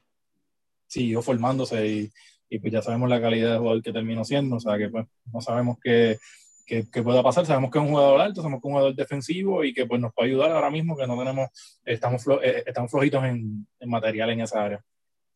[0.86, 2.10] siguió formándose y,
[2.48, 5.06] y pues ya sabemos la calidad de jugador que terminó siendo, o sea que pues
[5.32, 6.18] no sabemos qué,
[6.66, 8.94] qué, qué pueda pasar, sabemos que es un jugador alto, sabemos que es un jugador
[8.96, 11.48] defensivo y que pues nos puede ayudar ahora mismo que no tenemos,
[11.84, 14.84] estamos, flo- eh, estamos flojitos en, en material en esa área.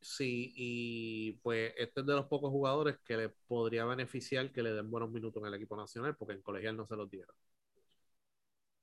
[0.05, 4.75] Sí, y pues este es de los pocos jugadores que le podría beneficiar que le
[4.75, 7.35] den buenos minutos en el equipo nacional, porque en colegial no se los dieron.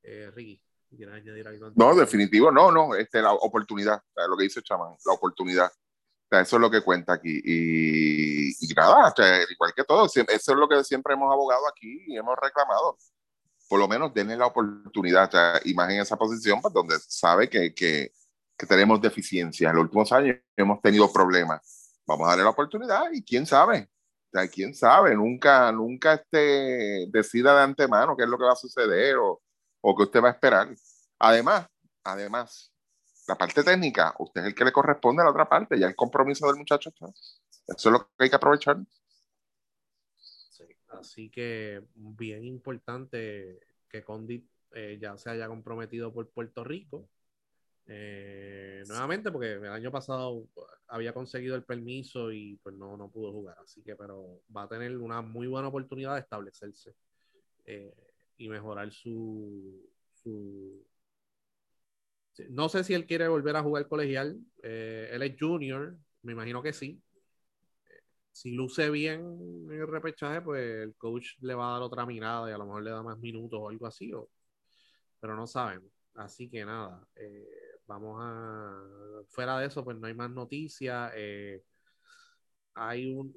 [0.02, 1.72] Eh, Ricky, ¿quieres añadir algo?
[1.76, 5.72] No, definitivo, no, no, este, la oportunidad, lo que dice Chamán, la oportunidad.
[6.32, 7.40] Eso es lo que cuenta aquí.
[7.46, 9.14] Y, nada,
[9.48, 12.98] igual que todo, eso es lo que siempre hemos abogado aquí y hemos reclamado.
[13.70, 15.30] Por lo menos denle la oportunidad,
[15.66, 18.12] y más en esa posición, pues, donde sabe que, que,
[18.62, 19.72] que tenemos deficiencias.
[19.72, 22.00] En los últimos años hemos tenido problemas.
[22.06, 23.90] Vamos a darle la oportunidad y quién sabe.
[24.54, 29.18] Quién sabe, nunca, nunca este, decida de antemano qué es lo que va a suceder
[29.18, 29.42] o,
[29.82, 30.70] o qué usted va a esperar.
[31.20, 31.68] Además,
[32.04, 32.72] además,
[33.28, 35.96] la parte técnica, usted es el que le corresponde a la otra parte, ya el
[35.96, 37.08] compromiso del muchacho está.
[37.08, 38.78] Eso es lo que hay que aprovechar.
[40.18, 47.10] Sí, Así que bien importante que Condit eh, ya se haya comprometido por Puerto Rico.
[47.94, 50.48] Eh, nuevamente, porque el año pasado
[50.88, 53.58] había conseguido el permiso y pues no, no pudo jugar.
[53.64, 56.96] Así que, pero va a tener una muy buena oportunidad de establecerse
[57.66, 57.94] eh,
[58.38, 59.82] y mejorar su,
[62.50, 64.38] No sé si él quiere volver a jugar colegial.
[64.64, 67.02] Eh, él es junior, me imagino que sí.
[67.90, 68.02] Eh,
[68.32, 69.22] Si luce bien
[69.72, 72.66] en el repechaje, pues el coach le va a dar otra mirada y a lo
[72.66, 74.30] mejor le da más minutos o algo así, o-
[75.20, 75.92] pero no sabemos.
[76.16, 77.08] Así que nada,
[77.88, 78.82] vamos a...
[79.30, 81.12] Fuera de eso, pues no hay más noticias.
[81.16, 81.64] eh,
[82.74, 83.34] hay un...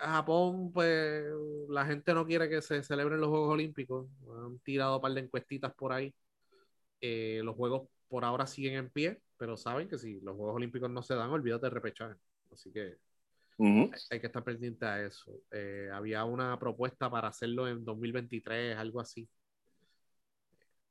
[0.00, 1.24] Japón, pues
[1.68, 4.08] la gente no quiere que se celebren los Juegos Olímpicos.
[4.44, 6.12] Han tirado un par de encuestitas por ahí.
[7.00, 10.90] Eh, los Juegos por ahora siguen en pie, pero saben que si los Juegos Olímpicos
[10.90, 12.16] no se dan, olvídate de repechaje.
[12.52, 12.96] Así que
[13.58, 15.40] hay que estar pendiente a eso.
[15.50, 19.28] Eh, había una propuesta para hacerlo en 2023, algo así.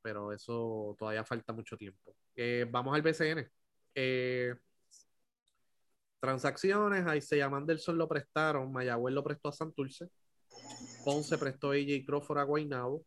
[0.05, 2.15] Pero eso todavía falta mucho tiempo.
[2.35, 3.49] Eh, vamos al BCN.
[3.95, 4.53] Eh,
[6.19, 10.11] transacciones, ahí se llaman Anderson lo prestaron, Mayagüez lo prestó a Santurce,
[11.03, 13.03] Ponce prestó a AJ Crawford a Guaynabo.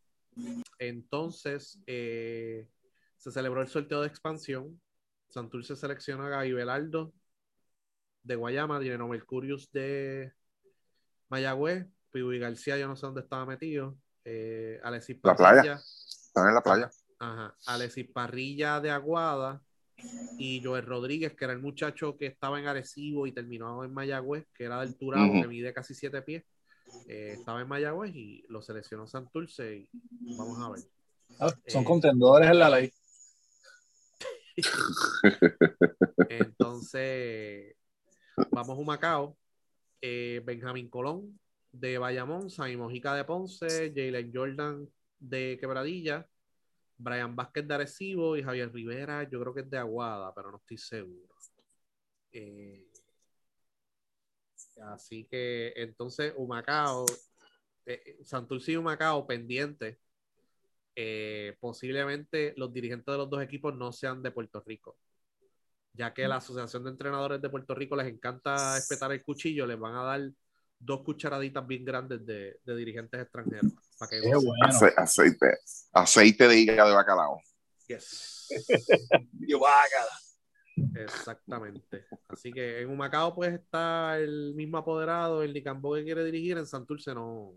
[0.81, 2.69] Entonces, eh,
[3.17, 4.81] se celebró el sorteo de expansión.
[5.29, 7.13] Santurce selecciona a Gaby Belardo
[8.25, 10.33] de Guayama, Dinero Mercurius de
[11.29, 15.55] Mayagüez, Piwi García, yo no sé dónde estaba metido, eh, Alexis La playa.
[15.63, 15.81] Parrilla,
[16.39, 16.91] Están en la playa.
[17.21, 19.61] ajá, Alexis Parrilla de Aguada
[20.39, 24.47] y Joel Rodríguez, que era el muchacho que estaba en Arecibo y terminó en Mayagüez,
[24.55, 25.43] que era del Turabo, Ujú.
[25.43, 26.45] que mide casi siete pies,
[27.09, 29.77] eh, estaba en Mayagüez y lo seleccionó Santurce
[30.23, 30.81] y vamos a ver.
[31.41, 31.87] Ah, son Eh.
[31.87, 32.93] contendores en la ley.
[36.29, 37.75] Entonces,
[38.51, 39.37] vamos a Macao.
[40.01, 41.39] Eh, Benjamín Colón
[41.73, 46.27] de Bayamón, Sammy Mojica de Ponce, Jalen Jordan de Quebradilla,
[46.97, 50.59] Brian Vázquez de Arecibo y Javier Rivera, yo creo que es de Aguada, pero no
[50.59, 51.35] estoy seguro.
[52.33, 52.87] Eh,
[54.93, 57.07] así que entonces Humacao,
[57.87, 59.99] eh, Santurce y Humacao pendiente.
[61.01, 64.99] Eh, posiblemente los dirigentes de los dos equipos no sean de Puerto Rico
[65.99, 69.79] ya que la Asociación de Entrenadores de Puerto Rico les encanta espetar el cuchillo, les
[69.79, 70.31] van a dar
[70.79, 73.73] dos cucharaditas bien grandes de, de dirigentes extranjeros.
[73.99, 74.49] Para que Qué gocen.
[74.49, 74.67] bueno.
[74.67, 75.59] Ace- aceite.
[75.93, 77.41] Aceite de hígado de bacalao.
[77.89, 78.49] Yes.
[79.41, 80.11] Yo, bácala.
[81.05, 82.07] Exactamente.
[82.29, 86.67] Así que en Humacao pues está el mismo apoderado, el Nicambó que quiere dirigir, en
[86.67, 87.53] Santurce no.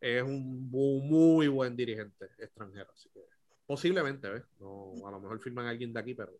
[0.00, 2.92] Es un muy buen dirigente extranjero.
[2.92, 3.24] Así que
[3.66, 4.44] posiblemente, ¿ves?
[4.60, 6.32] No, a lo mejor firman a alguien de aquí, pero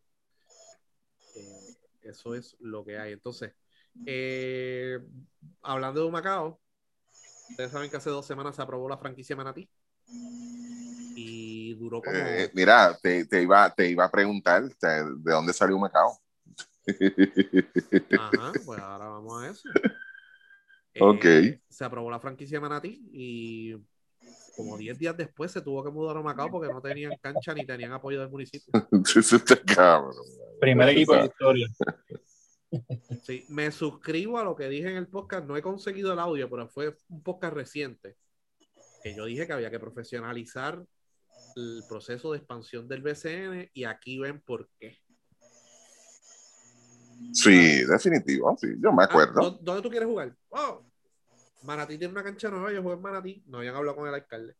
[1.34, 3.12] eh, eso es lo que hay.
[3.14, 3.52] Entonces,
[4.06, 5.00] eh,
[5.62, 6.60] hablando de Humacao,
[7.50, 9.68] ustedes saben que hace dos semanas se aprobó la franquicia Manatí.
[11.16, 12.16] Y duró como.
[12.16, 16.18] Eh, mira, te, te iba, te iba a preguntar de dónde salió Macao.
[18.18, 19.68] Ajá, pues ahora vamos a eso.
[20.94, 21.24] Eh, Ok.
[21.68, 23.76] Se aprobó la franquicia Manatí y
[24.56, 27.64] como 10 días después se tuvo que mudar a Macao porque no tenían cancha ni
[27.64, 28.72] tenían apoyo del municipio.
[29.16, 30.14] Eso está cabrón.
[30.60, 31.68] Primer equipo de la historia.
[33.22, 35.46] Sí, me suscribo a lo que dije en el podcast.
[35.46, 38.16] No he conseguido el audio, pero fue un podcast reciente
[39.02, 40.84] que yo dije que había que profesionalizar
[41.56, 44.98] el proceso de expansión del BCN y aquí ven por qué.
[47.32, 48.56] Sí, definitivo.
[48.60, 49.40] Sí, yo me Ah, acuerdo.
[49.40, 50.36] ¿dó- ¿Dónde tú quieres jugar?
[50.50, 50.84] Oh,
[51.62, 53.42] Manatí tiene una cancha nueva, yo juego en Manatí.
[53.46, 54.54] No habían hablado con el alcalde.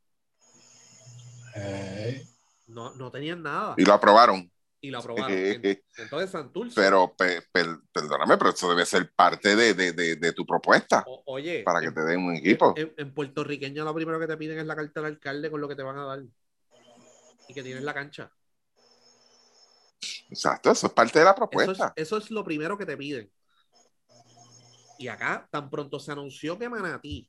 [1.54, 2.26] Eh,
[2.68, 3.74] No, no tenían nada.
[3.78, 4.50] Y lo aprobaron.
[4.80, 5.30] Y lo aprobaron.
[5.36, 6.80] En- Entonces, Santurce.
[6.80, 11.02] Pero, pe- per- perdóname, pero eso debe ser parte de, de, de, de tu propuesta
[11.06, 12.74] o- oye, para que en, te den un equipo.
[12.76, 15.68] en- en puertorriqueño lo primero que te piden es la carta del alcalde con lo
[15.68, 16.22] que te van a dar.
[17.48, 18.30] Y que tienes la cancha.
[20.30, 21.92] Exacto, eso es parte de la Eso es, propuesta.
[21.96, 23.32] eso es lo primero que te piden.
[24.98, 27.28] Y acá, tan pronto se anunció que Manatí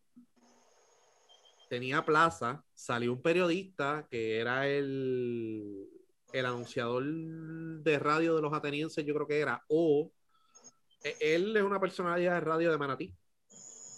[1.69, 5.87] tenía plaza, salió un periodista que era el,
[6.31, 10.11] el anunciador de radio de los atenienses, yo creo que era, o
[11.03, 13.15] e- él es una personalidad de radio de Manatí,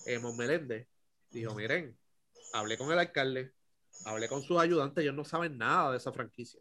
[0.06, 0.88] eh, Mon Meléndez.
[1.30, 1.98] Dijo, miren,
[2.54, 3.54] hablé con el alcalde,
[4.06, 6.60] hablé con sus ayudantes, ellos no saben nada de esa franquicia.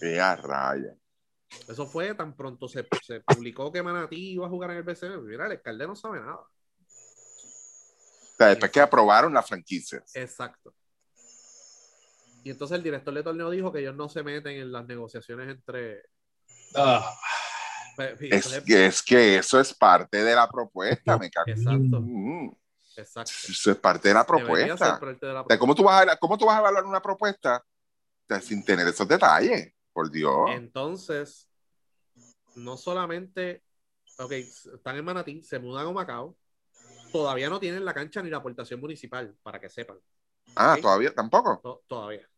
[0.00, 0.96] Qué raya.
[1.68, 5.22] Eso fue tan pronto se, se publicó que Manatí iba a jugar en el BCN.
[5.22, 6.34] Mira, el alcalde no sabe nada.
[6.34, 6.48] O
[8.36, 10.02] sea, después que aprobaron la franquicia.
[10.14, 10.74] Exacto.
[12.44, 15.48] Y entonces el director de torneo dijo que ellos no se meten en las negociaciones
[15.48, 16.02] entre.
[16.74, 17.14] ah,
[18.30, 21.50] Es que, es que eso es parte de la propuesta, me cago.
[21.50, 22.50] Exacto, Mm,
[22.96, 23.32] exacto.
[23.48, 24.98] Eso es parte de la propuesta.
[24.98, 27.00] parte de la O sea, ¿cómo, tú vas a, ¿Cómo tú vas a evaluar una
[27.00, 27.62] propuesta
[28.40, 30.32] sin tener esos detalles, por Dios.
[30.48, 31.48] Entonces,
[32.56, 33.62] no solamente,
[34.18, 36.36] ok, están en Manatí, se mudan a Macao,
[37.12, 39.98] todavía no tienen la cancha ni la aportación municipal, para que sepan.
[40.56, 41.60] ah, todavía tampoco.
[41.62, 42.28] To- todavía.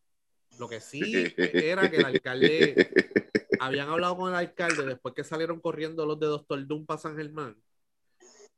[0.58, 2.74] Lo que sí era que el alcalde,
[3.60, 7.16] habían hablado con el alcalde después que salieron corriendo los de Doctor Doom para San
[7.16, 7.56] Germán.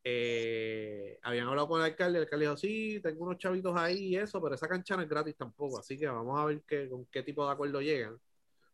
[0.04, 4.16] eh, habían hablado con el alcalde, el alcalde dijo, sí, tengo unos chavitos ahí y
[4.16, 7.06] eso, pero esa cancha no es gratis tampoco, así que vamos a ver qué, con
[7.06, 8.18] qué tipo de acuerdo llegan.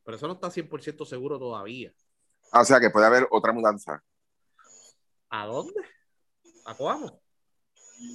[0.04, 1.92] Pero eso no está 100% seguro todavía.
[2.50, 4.02] Ah, o sea que puede haber otra mudanza.
[5.30, 5.80] ¿A dónde?
[6.66, 7.22] ¿A Coamo?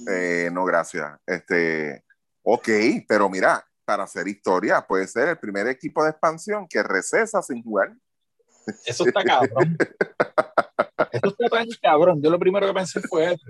[0.08, 1.18] Eh, no, gracias.
[1.26, 2.04] Este,
[2.42, 2.68] ok,
[3.08, 7.62] pero mira, para hacer historia, puede ser el primer equipo de expansión que recesa sin
[7.62, 7.94] jugar.
[8.84, 9.78] Eso está cabrón.
[11.10, 12.20] Eso está tan cabrón.
[12.22, 13.46] Yo lo primero que pensé fue eso.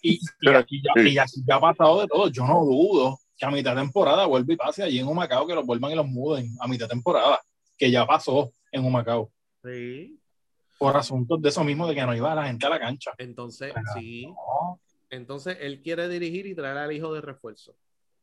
[0.00, 2.28] Y, y aquí ya, y aquí ya ha pasado de todo.
[2.28, 5.54] Yo no dudo que a mitad de temporada vuelva y pase allí en Humacao, que
[5.54, 7.38] los vuelvan y los muden a mitad de temporada,
[7.76, 9.30] que ya pasó en Humacao,
[9.62, 10.18] Sí.
[10.78, 13.12] por asuntos de eso mismo, de que no iba la gente a la cancha.
[13.18, 14.28] Entonces, sí.
[14.28, 17.76] No, Entonces, él quiere dirigir y traer al hijo de refuerzo.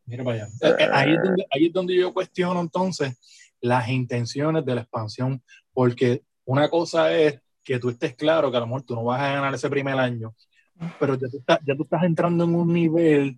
[0.05, 0.47] Mira para allá.
[0.93, 3.17] Ahí es, donde, ahí es donde yo cuestiono entonces
[3.61, 5.41] las intenciones de la expansión,
[5.73, 9.21] porque una cosa es que tú estés claro que a lo mejor tú no vas
[9.21, 10.35] a ganar ese primer año,
[10.99, 13.37] pero ya tú estás, ya tú estás entrando en un nivel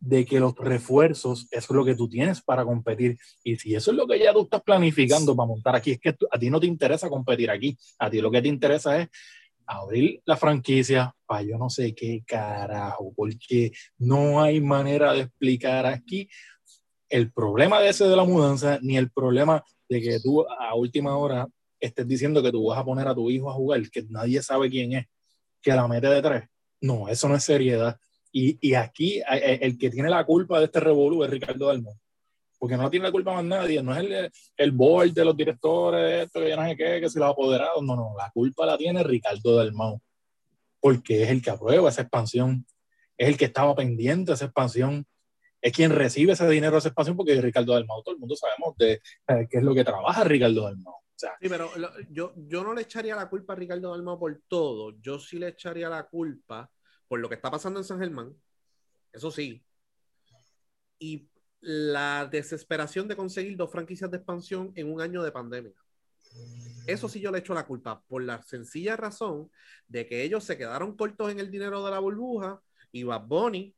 [0.00, 3.16] de que los refuerzos, es lo que tú tienes para competir.
[3.44, 6.16] Y si eso es lo que ya tú estás planificando para montar aquí, es que
[6.30, 9.08] a ti no te interesa competir aquí, a ti lo que te interesa es
[9.66, 15.86] abrir la franquicia para yo no sé qué carajo, porque no hay manera de explicar
[15.86, 16.28] aquí
[17.08, 21.16] el problema de ese de la mudanza, ni el problema de que tú a última
[21.16, 21.46] hora
[21.78, 24.70] estés diciendo que tú vas a poner a tu hijo a jugar, que nadie sabe
[24.70, 25.06] quién es,
[25.60, 26.44] que la mete de tres.
[26.80, 27.98] No, eso no es seriedad.
[28.32, 31.66] Y, y aquí eh, eh, el que tiene la culpa de este revolú es Ricardo
[31.66, 32.00] Dalmón.
[32.62, 36.26] Porque no tiene la culpa más nadie, no es el, el board de los directores,
[36.26, 38.78] esto, que yo no sé qué, que si los apoderados, no, no, la culpa la
[38.78, 40.00] tiene Ricardo Dalmón.
[40.78, 42.64] Porque es el que aprueba esa expansión,
[43.18, 45.04] es el que estaba pendiente de esa expansión,
[45.60, 48.76] es quien recibe ese dinero de esa expansión, porque Ricardo Dalmau, todo el mundo sabemos
[48.76, 50.94] de eh, qué es lo que trabaja Ricardo Dalmau.
[50.94, 51.68] O sea, Sí, pero
[52.10, 54.92] yo, yo no le echaría la culpa a Ricardo Dalmau por todo.
[55.00, 56.70] Yo sí le echaría la culpa
[57.08, 58.32] por lo que está pasando en San Germán.
[59.12, 59.64] Eso sí.
[61.00, 61.28] Y
[61.62, 65.72] la desesperación de conseguir dos franquicias de expansión en un año de pandemia.
[66.86, 69.48] Eso sí yo le echo la culpa por la sencilla razón
[69.86, 73.74] de que ellos se quedaron cortos en el dinero de la burbuja y Bad Bunny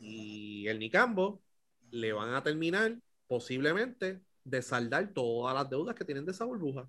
[0.00, 1.40] y el Nicambo
[1.92, 2.98] le van a terminar
[3.28, 6.88] posiblemente de saldar todas las deudas que tienen de esa burbuja.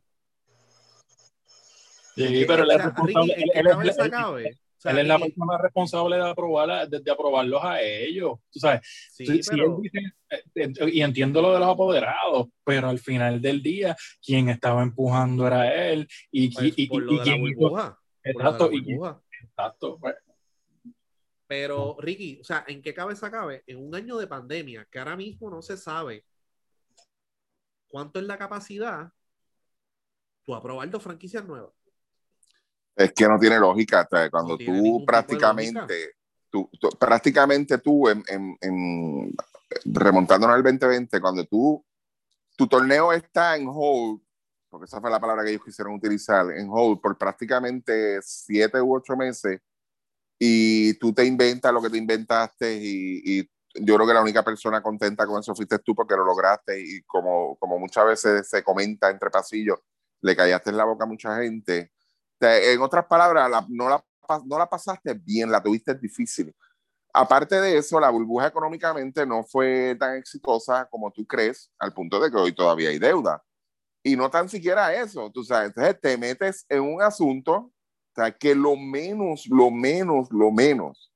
[2.16, 5.08] sí, pero él es O sea, responsable, Ricky, él- ¿en qué él él- sea, es
[5.08, 8.40] la persona responsable de, aprobar, de, de aprobarlos a ellos.
[8.52, 10.14] Tú sabes, sí, si, si pero- él dice,
[10.56, 15.46] eh, y entiendo lo de los apoderados, pero al final del día, quien estaba empujando
[15.48, 16.08] era él.
[16.32, 18.00] Y, pues, y- y- por y lo de la quien hizo- burbuja.
[18.24, 18.98] la Exacto, y-
[19.44, 20.16] exacto, pues,
[21.48, 23.64] Pero, Ricky, o sea, ¿en qué cabeza cabe?
[23.66, 26.24] En un año de pandemia, que ahora mismo no se sabe
[27.88, 29.12] cuánto es la capacidad,
[30.46, 31.74] tú aprobar dos franquicias nuevas.
[33.00, 34.06] Es que no tiene lógica.
[34.12, 36.16] sea, cuando No tú prácticamente,
[36.50, 39.34] tú, tú- prácticamente tú, en, en- en-
[39.86, 41.82] remontándonos al 2020, cuando tú,
[42.58, 44.20] tu torneo está en hold,
[44.70, 48.94] porque esa fue la palabra que ellos quisieron utilizar, en hold por prácticamente siete u
[48.96, 49.62] ocho meses,
[50.38, 54.44] y tú te inventas lo que te inventaste, y, y yo creo que la única
[54.44, 58.62] persona contenta con eso fuiste tú porque lo lograste, y como, como muchas veces se
[58.62, 59.80] comenta entre pasillos,
[60.22, 61.94] le callaste en la boca a mucha gente.
[62.42, 64.04] En otras palabras, la- no, la,
[64.46, 66.54] no la pasaste bien, la tuviste difícil.
[67.14, 72.20] Aparte de eso, la burbuja económicamente no fue tan exitosa como tú crees, al punto
[72.20, 73.44] de que hoy todavía hay deuda.
[74.04, 77.74] Y no tan siquiera eso, tú sabes, entonces te metes en un asunto, o
[78.16, 81.12] sea, que lo menos, lo menos, lo menos,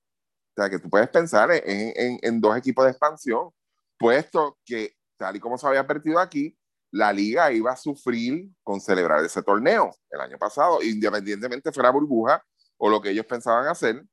[0.58, 1.64] o sea, que tú puedes pensar en,
[1.96, 3.50] en, en dos equipos de expansión,
[3.98, 6.58] puesto que, tal y como se había advertido aquí,
[6.94, 12.44] la liga iba a sufrir con celebrar ese torneo el año pasado, independientemente fuera burbuja
[12.78, 14.04] o lo que ellos pensaban hacer.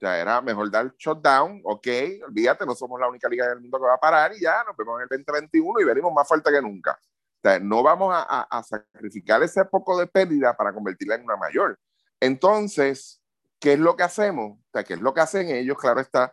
[0.00, 1.88] Ya era mejor dar shutdown, ok,
[2.28, 4.76] olvídate, no somos la única liga del mundo que va a parar y ya nos
[4.76, 6.92] vemos en el 2021 y venimos más fuerte que nunca.
[6.92, 11.36] O sea, no vamos a, a, sacrificar ese poco de pérdida para convertirla en una
[11.36, 11.76] mayor.
[12.20, 13.20] Entonces,
[13.58, 14.60] ¿qué es lo que hacemos?
[14.60, 15.76] O sea, ¿qué es lo que hacen ellos?
[15.76, 16.32] Claro está,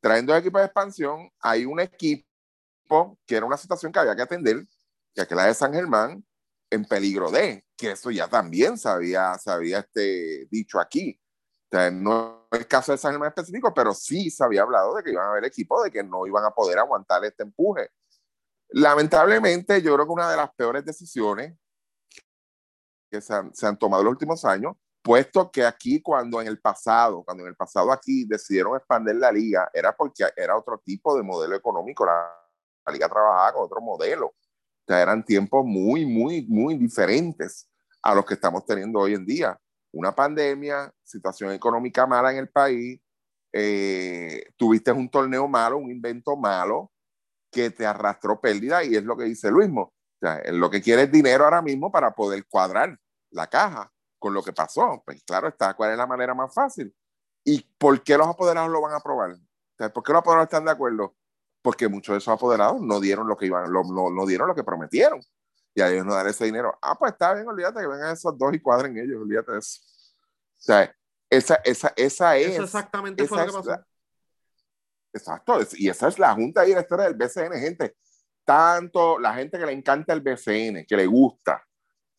[0.00, 4.62] trayendo equipos de expansión, hay un equipo que era una situación que había que atender,
[5.16, 6.24] ya que la de San Germán,
[6.70, 11.18] en peligro de, que eso ya también se había, se había este, dicho aquí.
[11.70, 15.02] O sea, no es caso de San Germán específico, pero sí se había hablado de
[15.02, 17.90] que iban a haber equipos de que no iban a poder aguantar este empuje.
[18.68, 21.56] Lamentablemente, yo creo que una de las peores decisiones
[23.10, 26.48] que se han, se han tomado en los últimos años, puesto que aquí cuando en
[26.48, 30.78] el pasado, cuando en el pasado aquí decidieron expandir la liga, era porque era otro
[30.84, 32.28] tipo de modelo económico, la,
[32.84, 34.34] la liga trabajaba con otro modelo.
[34.86, 37.68] Sea, eran tiempos muy, muy, muy diferentes
[38.02, 39.58] a los que estamos teniendo hoy en día.
[39.92, 43.00] Una pandemia, situación económica mala en el país,
[43.52, 46.92] eh, tuviste un torneo malo, un invento malo
[47.50, 49.82] que te arrastró pérdida y es lo que dice Luismo.
[49.82, 52.96] O sea, lo que quiere es dinero ahora mismo para poder cuadrar
[53.30, 55.02] la caja con lo que pasó.
[55.04, 56.94] Pues claro está, ¿cuál es la manera más fácil?
[57.44, 59.32] ¿Y por qué los apoderados lo van a aprobar?
[59.32, 61.15] O sea, ¿Por qué los apoderados están de acuerdo?
[61.66, 64.54] Porque muchos de esos apoderados no dieron lo que iban, lo- no, no dieron lo
[64.54, 65.18] que prometieron.
[65.74, 66.78] Y a ellos no dar ese dinero.
[66.80, 69.80] Ah, pues está bien, olvídate que vengan esos dos y cuadren ellos, olvídate de eso.
[69.82, 70.94] O sea,
[71.28, 72.52] esa, esa, esa es.
[72.54, 73.70] Eso exactamente fue esa lo que pasó.
[73.70, 73.86] la-
[75.12, 77.96] Exacto, y esa es la junta directora del BCN, gente.
[78.44, 81.64] Tanto la gente que le encanta el BCN, que le gusta,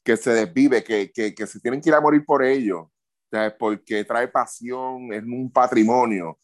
[0.04, 2.92] que se desvive, que, que, que se tienen que ir a morir por ello, o
[3.32, 6.38] sea, porque trae pasión, es un patrimonio.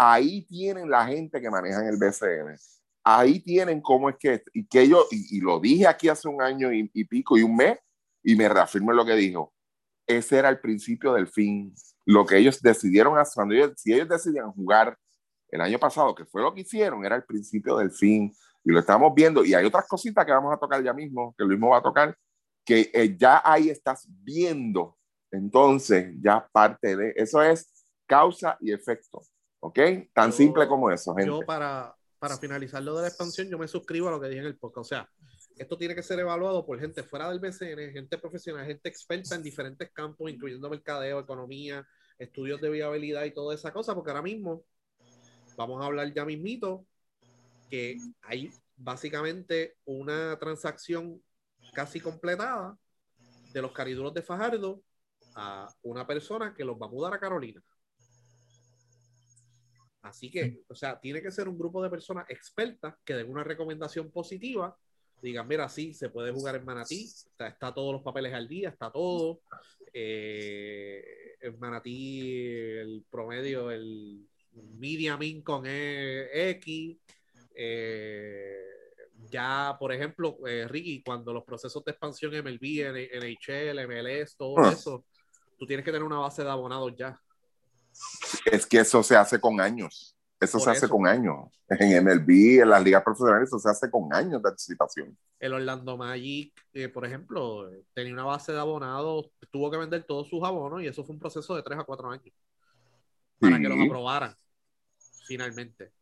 [0.00, 2.56] Ahí tienen la gente que maneja el BCN.
[3.02, 6.72] Ahí tienen cómo es que, y que ellos, y, lo dije aquí hace un año
[6.72, 7.80] y, pico y un mes,
[8.22, 9.52] y me reafirmo lo que dijo.
[10.06, 11.74] Ese era el principio del fin.
[12.06, 14.96] Lo que ellos decidieron hacer, cuando ellos, si ellos decidían jugar
[15.50, 18.32] el año pasado, que fue lo que hicieron, era el principio del fin.
[18.62, 19.44] Y lo estamos viendo.
[19.44, 21.82] Y hay otras cositas que vamos a tocar ya mismo, que lo mismo va a
[21.82, 22.16] tocar,
[22.64, 24.96] que eh, ya ahí estás viendo.
[25.32, 27.68] Entonces, ya parte de eso es
[28.06, 29.22] causa y efecto.
[29.60, 29.78] ¿Ok?
[30.12, 31.30] Tan Yo- simple como eso, gente.
[31.30, 34.40] Yo para, para finalizar lo de la expansión, yo me suscribo a lo que dije
[34.40, 34.78] en el podcast.
[34.78, 35.10] O sea,
[35.56, 39.42] esto tiene que ser evaluado por gente fuera del BCN, gente profesional, gente experta en
[39.42, 41.86] diferentes campos, incluyendo mercadeo, economía,
[42.18, 44.64] estudios de viabilidad y toda esa cosa, porque ahora mismo
[45.56, 46.86] vamos a hablar ya mismito
[47.68, 51.20] que hay básicamente una transacción
[51.74, 52.76] casi completada
[53.52, 54.80] de los cariduros de Fajardo
[55.34, 57.62] a una persona que los va a mudar a Carolina.
[60.08, 63.44] Así que, o sea, tiene que ser un grupo de personas expertas que den una
[63.44, 64.76] recomendación positiva,
[65.20, 68.68] digan, mira, sí, se puede jugar en Manatí, está, está todos los papeles al día,
[68.70, 69.40] está todo.
[69.92, 72.20] Eh, en Manatí,
[72.78, 74.26] el promedio, el
[74.78, 76.96] medium income es X.
[77.54, 78.64] Eh,
[79.30, 84.70] ya, por ejemplo, eh, Ricky, cuando los procesos de expansión MLB, NHL, MLS, todo Ah.
[84.72, 85.04] eso,
[85.58, 87.20] tú tienes que tener una base de abonados ya.
[88.44, 90.14] Es que eso se hace con años.
[90.40, 90.88] Eso Por se hace eso.
[90.94, 91.48] con años.
[91.68, 95.18] En MLB, en las ligas profesionales, eso se hace con años de anticipación.
[95.40, 100.28] El Orlando Magic, eh, por ejemplo, tenía una base de abonados, tuvo que vender todos
[100.28, 102.34] sus abonos y eso fue un proceso de 3 a 4 años
[103.40, 103.62] para Sí.
[103.62, 104.34] que los aprobaran
[105.26, 105.92] finalmente.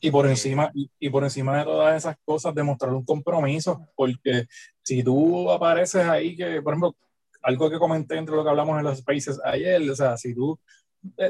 [0.00, 3.88] Y por Eh, encima, y, y por encima de todas esas cosas, demostrar un compromiso,
[3.96, 4.46] porque
[4.82, 6.96] si tú apareces ahí, que, por ejemplo,
[7.42, 10.58] algo que comenté entre lo que hablamos en los Spaces ayer, o sea, si tú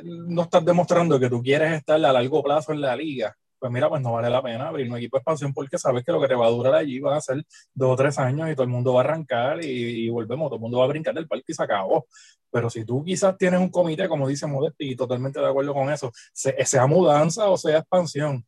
[0.04, 3.88] no estás demostrando que tú quieres estar a largo plazo en la liga, pues mira,
[3.88, 6.28] pues no vale la pena abrir un equipo de expansión porque sabes que lo que
[6.28, 7.42] te va a durar allí van a ser
[7.74, 10.56] dos o tres años y todo el mundo va a arrancar y, y volvemos, todo
[10.56, 12.06] el mundo va a brincar del parque y se acabó.
[12.50, 15.90] Pero si tú quizás tienes un comité, como dice Modesti, y totalmente de acuerdo con
[15.90, 18.44] eso, se- sea mudanza o sea expansión,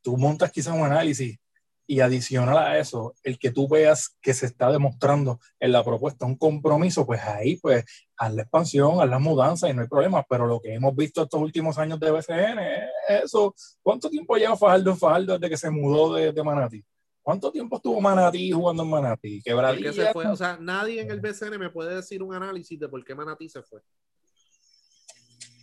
[0.00, 1.38] tú montas quizás un análisis
[1.86, 6.26] y adicional a eso, el que tú veas que se está demostrando en la propuesta
[6.26, 7.84] un compromiso, pues ahí pues
[8.16, 11.22] haz la expansión, haz las mudanzas y no hay problema, pero lo que hemos visto
[11.22, 13.54] estos últimos años de BCN es eso.
[13.82, 16.84] ¿Cuánto tiempo lleva Fajardo en Fajardo desde que se mudó de, de Manatí?
[17.22, 19.36] ¿Cuánto tiempo estuvo Manatí jugando en Manatí?
[19.36, 19.92] ¿Por qué Quebradilla.
[19.92, 20.26] se fue?
[20.26, 23.48] O sea, nadie en el BCN me puede decir un análisis de por qué Manatí
[23.48, 23.80] se fue.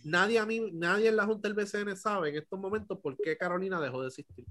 [0.04, 3.36] Nadie a mí, nadie en la Junta del BCN sabe en estos momentos por qué
[3.36, 4.46] Carolina dejó de existir.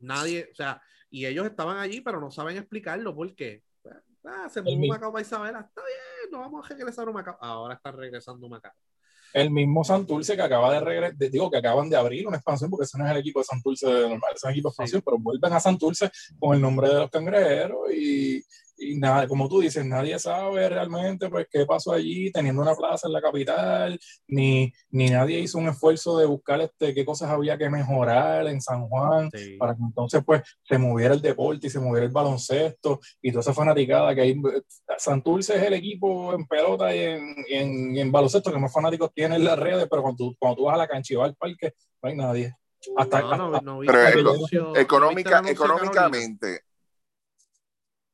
[0.00, 0.80] Nadie, o sea,
[1.10, 3.62] y ellos estaban allí, pero no saben explicarlo por qué.
[4.24, 7.38] Ah, se mismo- Macao para Isabela, está bien, no vamos a regresar a Macao.
[7.40, 8.72] Ahora están regresando a Macao.
[9.32, 12.84] El mismo Santurce que acaba de regresar, digo que acaban de abrir una expansión, porque
[12.84, 15.52] ese no es el equipo de Santurce normal, es el equipo de expansión, pero vuelven
[15.52, 18.42] a Santurce con el nombre de los cangrejeros y,
[18.78, 23.06] y nada, como tú dices, nadie sabe realmente pues qué pasó allí teniendo una plaza
[23.08, 23.98] en la capital,
[24.28, 28.60] ni, ni nadie hizo un esfuerzo de buscar este, qué cosas había que mejorar en
[28.60, 29.56] San Juan Sí.
[29.58, 33.40] para que entonces pues se moviera el deporte y se moviera el baloncesto y toda
[33.40, 34.40] esa fanaticada que hay.
[34.96, 38.72] Santurce es el equipo en pelota y en, y en, y en baloncesto que más
[38.72, 41.16] fanáticos tiene en las redes, pero cuando tú, cuando tú vas a la cancha y
[41.16, 41.72] vas al parque,
[42.02, 42.54] no hay nadie.
[42.96, 46.60] Hasta, No, no, hasta- no Pero el Económica, económicamente,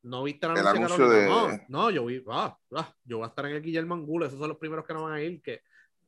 [0.05, 1.27] No viste el El anuncio, anuncio de?
[1.27, 4.37] No, no, yo vi, ah, ah, yo voy a estar en el Guillermo Angulo, esos
[4.37, 5.61] son los primeros que no van a ir, que,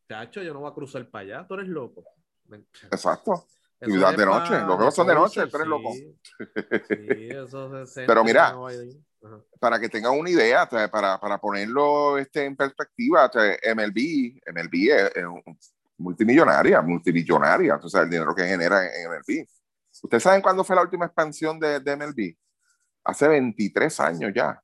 [0.08, 2.04] chacho, yo no voy a cruzar para allá, tú eres loco.
[2.91, 3.48] Exacto.
[3.80, 5.93] Eso Y de noche, pa- los juegos son de noche, tú eres loco.
[5.93, 6.16] sí.
[7.32, 8.56] Eso se- Pero mira,
[9.60, 13.32] para que tengan una idea, para, para ponerlo este, en perspectiva,
[13.64, 15.26] MLB, MLB es, es
[15.98, 19.48] multimillonaria, multimillonaria, o sea, el dinero que genera en, en MLB.
[20.04, 22.38] ¿Ustedes saben cuándo fue la última expansión de, de MLB?
[23.08, 24.62] Hace 23 años ya.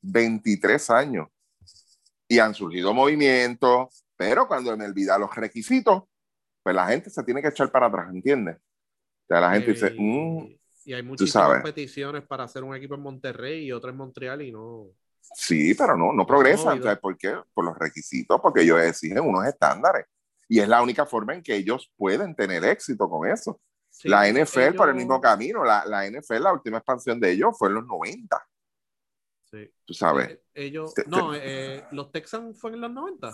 [0.00, 1.28] 23 años.
[2.26, 6.04] Y han surgido movimientos, pero cuando MLB da los requisitos,
[6.62, 8.56] pues la gente se tiene que echar para atrás, ¿entiendes?
[8.56, 10.56] O sea, la gente dice, Eh, "Mm,
[10.86, 14.52] y hay muchísimas peticiones para hacer un equipo en Monterrey y otro en Montreal y
[14.52, 14.86] no.
[15.34, 16.82] Sí, pero no, no progresan.
[16.82, 17.36] ¿Sabes por qué?
[17.52, 20.06] Por los requisitos, porque ellos exigen unos estándares.
[20.48, 23.60] Y es la única forma en que ellos pueden tener éxito con eso.
[23.98, 25.64] Sí, la NFL por el ellos- mismo camino.
[25.64, 28.46] La, la NFL, la última expansión de ellos fue en los 90,
[29.50, 29.70] sí.
[29.86, 30.28] tú sabes.
[30.28, 33.30] Eh, Ellos, Te- te- no, eh, los Texans fue en los 90.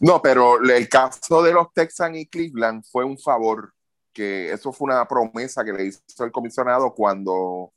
[0.00, 3.72] No, pero el caso de los Texans y Cleveland fue un favor,
[4.12, 7.72] que eso fue una promesa que le hizo el comisionado cuando,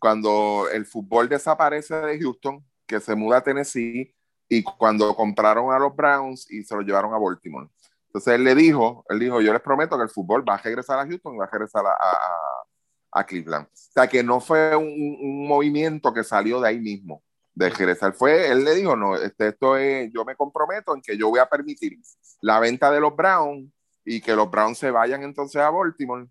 [0.00, 4.12] cuando el fútbol desaparece de Houston, que se muda a Tennessee,
[4.48, 7.68] y cuando compraron a los Browns y se lo llevaron a Baltimore.
[8.16, 10.98] Entonces él le dijo, él dijo, yo les prometo que el fútbol va a regresar
[10.98, 13.66] a Houston y va a regresar a, a- a Cleveland.
[13.66, 17.22] O sea, que no fue un, un movimiento que salió de ahí mismo,
[17.54, 18.14] de regresar.
[18.14, 21.40] Fue, él le dijo, no, este, esto es, yo me comprometo en que yo voy
[21.40, 21.98] a permitir
[22.40, 23.70] la venta de los Browns
[24.04, 26.26] y que los Browns se vayan entonces a Baltimore,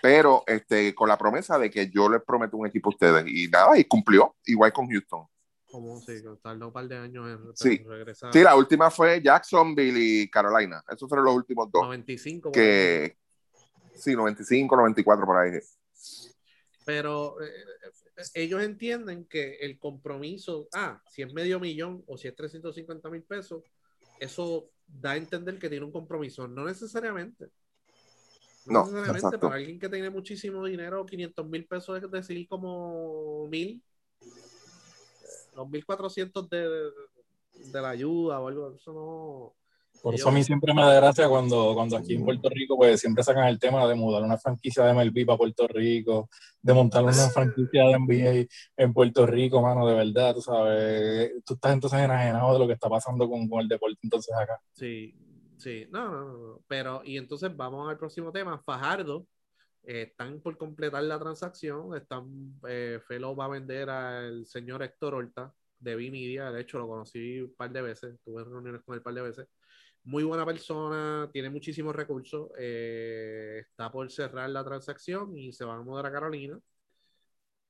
[0.00, 3.24] pero este, con la promesa de que yo les prometo un equipo a ustedes.
[3.26, 5.26] Y nada, y cumplió, igual con Houston.
[5.70, 7.80] Como sí, tardó un par de años en Sí.
[7.82, 8.32] en regresar.
[8.32, 10.82] Sí, la última fue Jacksonville y Carolina.
[10.88, 11.82] Esos fueron los últimos dos.
[11.82, 12.52] 95.
[12.52, 12.66] por ahí.
[12.66, 13.16] Que,
[13.94, 15.58] sí, 95, 94 por ahí.
[16.84, 22.28] Pero eh, eh, ellos entienden que el compromiso, ah, si es medio millón o si
[22.28, 23.64] es 350 mil pesos,
[24.20, 26.46] eso da a entender que tiene un compromiso.
[26.46, 27.50] No necesariamente.
[28.66, 29.40] No, necesariamente exacto.
[29.40, 33.82] para alguien que tiene muchísimo dinero, 500 mil pesos es decir como mil.
[35.56, 36.68] Los 1400 de,
[37.72, 39.56] de la ayuda o algo, eso no.
[40.02, 43.00] Por eso a mí siempre me da gracia cuando, cuando aquí en Puerto Rico pues
[43.00, 46.28] siempre sacan el tema de mudar una franquicia de MLB para Puerto Rico,
[46.60, 48.46] de montar una franquicia de NBA
[48.76, 52.74] en Puerto Rico, mano, de verdad, tú sabes, tú estás entonces enajenado de lo que
[52.74, 54.60] está pasando con, con el deporte entonces acá.
[54.74, 55.14] Sí,
[55.56, 56.60] sí, no, no, no, no.
[56.68, 58.58] Pero, y entonces vamos al próximo tema.
[58.58, 59.26] Fajardo,
[59.86, 61.96] están por completar la transacción.
[61.96, 66.50] Están, eh, Felo va a vender al señor Héctor Horta de B-Media.
[66.50, 69.22] De hecho, lo conocí un par de veces, tuve reuniones con él un par de
[69.22, 69.46] veces.
[70.04, 72.50] Muy buena persona, tiene muchísimos recursos.
[72.58, 76.60] eh, está por cerrar la transacción y se van a mudar a Carolina.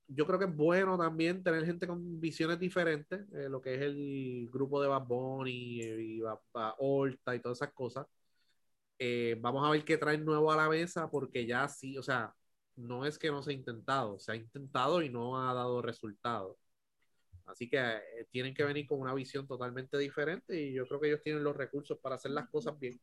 [0.08, 3.80] Yo creo que es bueno también tener gente con visiones diferentes, eh, lo que es
[3.82, 8.06] el grupo de Bad Bunny y Bad Horta y todas esas cosas.
[8.98, 12.34] Eh, vamos a ver qué traen nuevo a la mesa, porque ya sí, o sea,
[12.76, 16.56] no es que no se ha intentado, se ha intentado y no ha dado resultados.
[17.46, 21.08] Así que eh, tienen que venir con una visión totalmente diferente y yo creo que
[21.08, 22.98] ellos tienen los recursos para hacer las cosas bien.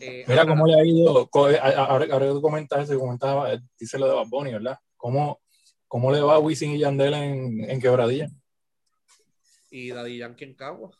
[0.00, 1.28] Eh, Mira ahora, cómo le ha ido,
[1.60, 4.78] a- ahora, que tú comentas eso, y comentabas, eh, dice lo de Bad Bunny, ¿verdad?
[4.96, 5.40] ¿Cómo,
[5.86, 8.28] cómo le va a Wisin y Yandel en, en Quebradilla?
[9.70, 10.90] y Daddy Yankee en Cagua.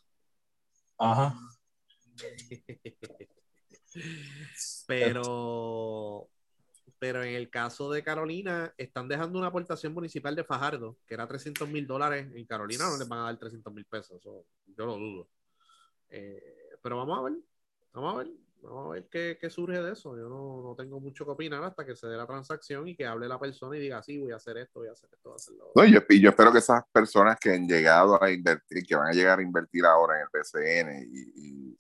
[0.99, 1.35] Ajá.
[4.87, 6.29] Pero,
[6.99, 11.27] pero en el caso de Carolina, están dejando una aportación municipal de Fajardo, que era
[11.27, 12.29] 300 mil dólares.
[12.35, 14.45] En Carolina no les van a dar 300 mil pesos, eso
[14.77, 15.29] yo lo dudo.
[16.11, 17.33] Eh, pero vamos a ver,
[17.93, 18.31] vamos a ver,
[18.63, 20.17] vamos a ver qué, qué surge de eso.
[20.17, 23.07] Yo no, no tengo mucho que opinar hasta que se dé la transacción y que
[23.07, 25.35] hable la persona y diga, sí, voy a hacer esto, voy a hacer esto, voy
[25.35, 25.83] a hacer lo otro.
[25.83, 29.13] No, yo, yo espero que esas personas que han llegado a invertir, que van a
[29.13, 31.79] llegar a invertir ahora en el PCN y, y-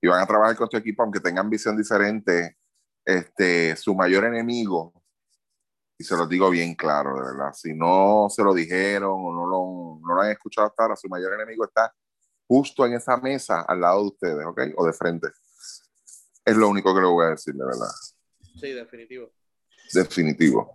[0.00, 2.56] y van a trabajar con tu equipo, aunque tengan visión diferente,
[3.04, 4.94] este, su mayor enemigo,
[5.98, 9.46] y se los digo bien claro, de verdad, si no se lo dijeron o no
[9.46, 11.94] lo, no lo han escuchado hasta ahora, su mayor enemigo está
[12.48, 14.60] justo en esa mesa al lado de ustedes, ¿ok?
[14.76, 15.28] O de frente.
[16.44, 17.90] Es lo único que le voy a decir, de verdad.
[18.58, 19.30] Sí, definitivo.
[19.92, 20.74] Definitivo.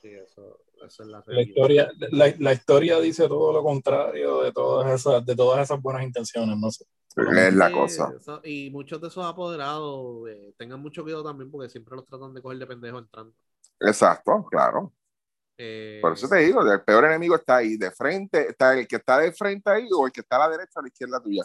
[0.00, 1.48] Sí, eso, eso es la La realidad.
[1.48, 6.04] historia, la, la historia dice todo lo contrario de todas esas, de todas esas buenas
[6.04, 6.84] intenciones, no sé.
[7.16, 8.12] Es la cosa.
[8.16, 12.32] eso- y muchos de esos apoderados eh, tengan mucho cuidado también porque siempre los tratan
[12.34, 13.34] de coger de pendejo entrando.
[13.80, 14.92] Exacto, claro.
[15.58, 18.96] Eh, Por eso te digo, el peor enemigo está ahí, de frente, está el que
[18.96, 21.22] está de frente ahí o el que está a la derecha o a la izquierda
[21.22, 21.44] tuya.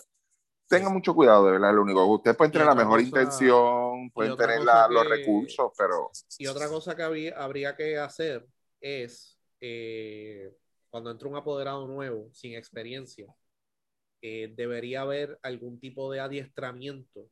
[0.70, 2.06] Tengan mucho cuidado, de verdad, lo único.
[2.06, 6.96] Ustedes pueden tener la mejor cosa- intención, pueden tener los recursos, pero Y otra cosa
[6.96, 8.48] que había- habría que hacer
[8.82, 10.54] es eh,
[10.90, 13.26] cuando entra un apoderado nuevo, sin experiencia,
[14.22, 17.30] eh, debería haber algún tipo de adiestramiento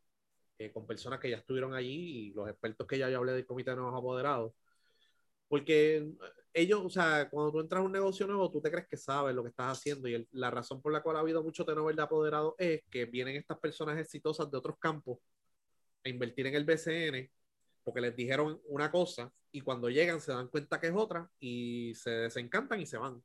[0.59, 3.45] eh, con personas que ya estuvieron allí y los expertos que ya yo hablé del
[3.47, 4.53] comité de nuevos apoderados.
[5.47, 6.11] Porque
[6.53, 9.35] ellos, o sea, cuando tú entras a un negocio nuevo, tú te crees que sabes
[9.35, 10.07] lo que estás haciendo.
[10.07, 13.05] Y el- la razón por la cual ha habido mucho turnover de apoderados es que
[13.05, 15.19] vienen estas personas exitosas de otros campos
[16.03, 17.31] a invertir en el BCN
[17.83, 21.93] porque les dijeron una cosa y cuando llegan se dan cuenta que es otra y
[21.95, 23.23] se desencantan y se van.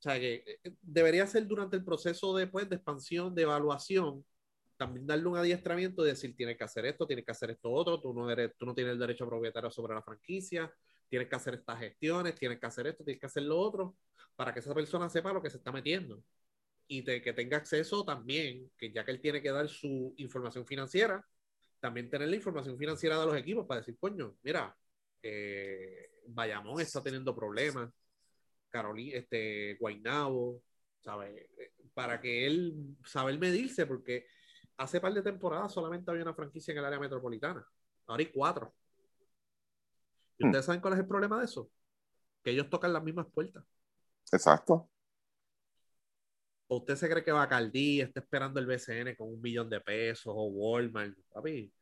[0.00, 4.24] O sea que eh, debería ser durante el proceso de, pues, de expansión, de evaluación,
[4.78, 8.00] también darle un adiestramiento de decir tienes que hacer esto, tienes que hacer esto otro,
[8.00, 10.72] tú no, eres, tú no tienes el derecho propietario sobre la franquicia,
[11.06, 13.98] tienes que hacer estas gestiones, tienes que hacer esto, tienes que hacer lo otro,
[14.34, 16.24] para que esa persona sepa lo que se está metiendo.
[16.86, 20.64] Y de, que tenga acceso también, que ya que él tiene que dar su información
[20.64, 21.22] financiera,
[21.78, 24.74] también tener la información financiera de los equipos para decir, coño, mira,
[25.22, 27.90] eh, Bayamón está teniendo problemas,
[28.70, 30.62] Carolina, este, Guaynabo,
[31.00, 31.46] ¿sabes?
[31.94, 34.26] Para que él saber medirse, porque
[34.76, 37.64] hace par de temporadas solamente había una franquicia en el área metropolitana.
[38.06, 38.74] Ahora hay cuatro.
[40.38, 40.48] ¿Y Hmm.
[40.48, 41.70] ustedes saben cuál es el problema de eso?
[42.42, 43.64] Que ellos tocan las mismas puertas.
[44.32, 44.88] Exacto.
[46.68, 50.32] ¿O usted se cree que Bacardí está esperando el BCN con un millón de pesos
[50.34, 51.16] o Walmart?
[51.32, 51.72] Papi,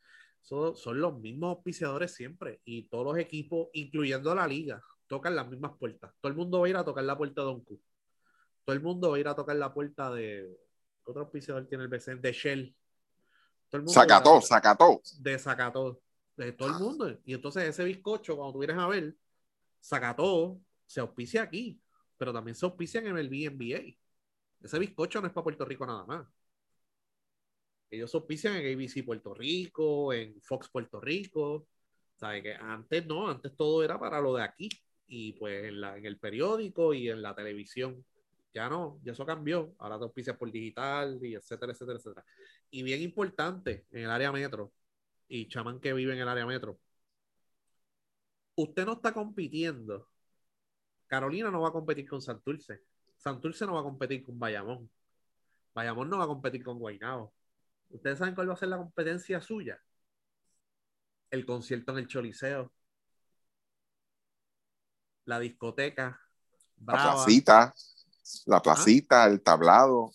[0.41, 2.61] son, son los mismos auspiciadores siempre.
[2.65, 6.13] Y todos los equipos, incluyendo la liga, tocan las mismas puertas.
[6.21, 7.81] Todo el mundo va a ir a tocar la puerta de Don Q.
[8.65, 10.57] Todo el mundo va a ir a tocar la puerta de.
[11.05, 12.21] ¿qué otro auspiciador tiene el BCN?
[12.21, 12.77] De Shell.
[13.69, 15.01] Todo el mundo Sacató, sacató.
[15.21, 16.01] de Zacató,
[16.37, 17.19] de todo el mundo.
[17.25, 19.17] Y entonces ese bizcocho, cuando tú vienes a ver,
[19.83, 21.81] Zacató se auspicia aquí,
[22.17, 23.97] pero también se auspicia en el NBA.
[24.63, 26.27] Ese bizcocho no es para Puerto Rico nada más.
[27.91, 31.67] Ellos se auspician en ABC Puerto Rico, en Fox Puerto Rico.
[32.17, 34.69] ¿Sabe que antes no, antes todo era para lo de aquí.
[35.09, 38.05] Y pues en, la- en el periódico y en la televisión.
[38.55, 39.75] Ya no, ya eso cambió.
[39.79, 42.25] Ahora te auspicias por digital y etcétera, etcétera, etcétera.
[42.71, 44.73] Y bien importante en el área metro,
[45.29, 46.81] y chamán que vive en el área metro,
[48.57, 50.09] usted no está compitiendo.
[51.07, 52.83] Carolina no va a competir con Santurce.
[53.17, 54.91] Santurce no va a competir con Bayamón.
[55.75, 57.35] Bayamón no va a competir con Guaynabo.
[57.91, 59.81] ¿Ustedes saben cuál va a ser la competencia suya?
[61.31, 62.71] El concierto en el Choliseo.
[65.29, 66.19] La discoteca.
[66.87, 67.75] La placita,
[68.47, 70.11] la placita, el tablado.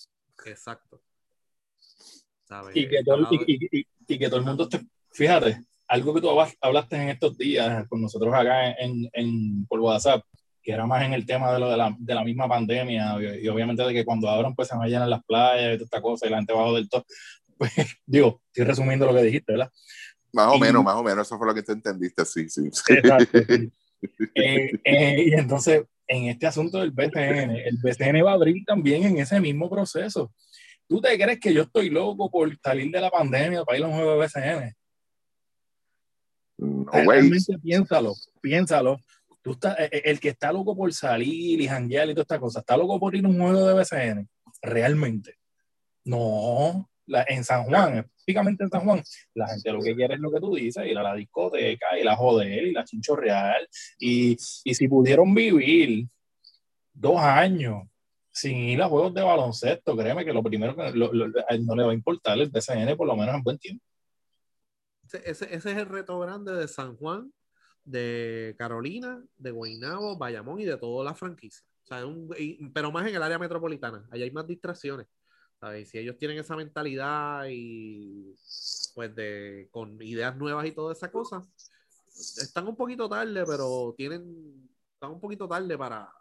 [0.46, 1.02] Exacto.
[2.48, 2.76] ¿Sabes?
[2.76, 6.14] Y que, todo, y, tablado- y- y- y que todo el mundo esté, fíjate, algo
[6.14, 10.24] que tú hablas- hablaste en estos días con nosotros acá en, en, por WhatsApp,
[10.64, 13.46] que era más en el tema de lo de la, de la misma pandemia y,
[13.46, 15.86] y obviamente de que cuando abran pues se van a llenar las playas y toda
[15.86, 17.06] esta cosa y la gente bajo del todo.
[17.56, 17.72] Pues
[18.06, 19.72] digo, estoy resumiendo lo que dijiste, ¿verdad?
[20.34, 21.28] Más o Y- menos, más o menos.
[21.28, 22.62] Eso fue lo que tú entendiste, sí, sí.
[22.66, 23.38] Exacto.
[24.36, 29.04] Eh, eh, y entonces, en este asunto del BCN, el BCN va a abrir también
[29.04, 30.34] en ese mismo proceso.
[30.88, 33.88] ¿Tú te crees que yo estoy loco por salir de la pandemia para ir a
[33.88, 34.76] un juego de BCN?
[36.58, 36.92] No.
[36.92, 39.00] Realmente piénsalo, piénsalo.
[39.42, 42.60] Tú estás, eh, el que está loco por salir y janguear y toda esta cosa,
[42.60, 44.30] ¿está loco por ir a un juego de BCN?
[44.62, 45.36] Realmente.
[46.06, 46.90] No.
[47.08, 50.32] La- en San Juan, específicamente en San Juan, la gente lo que quiere es lo
[50.32, 53.68] que tú dices, ir a la discoteca y la joder y la chinchorreal.
[54.00, 56.08] Y, y si pudieron vivir
[56.94, 57.84] dos años
[58.32, 61.66] sin ir a juegos de baloncesto, créeme que lo primero que lo- lo- a él
[61.66, 63.84] no le va a importar el BCN por lo menos en buen tiempo.
[65.24, 67.32] Ese, es el reto grande de San Juan,
[67.84, 71.64] de Carolina, de Guaynabo, Bayamón y de todas las franquicias.
[71.84, 74.08] O sea, un- y- pero más en el área metropolitana.
[74.10, 75.06] Allá hay más distracciones.
[75.64, 75.90] ¿Sabes?
[75.90, 78.36] Si ellos tienen esa mentalidad y
[78.96, 81.42] pues de con ideas nuevas y toda esa cosa,
[82.16, 86.14] están un poquito tarde, pero tienen, están un poquito tarde para,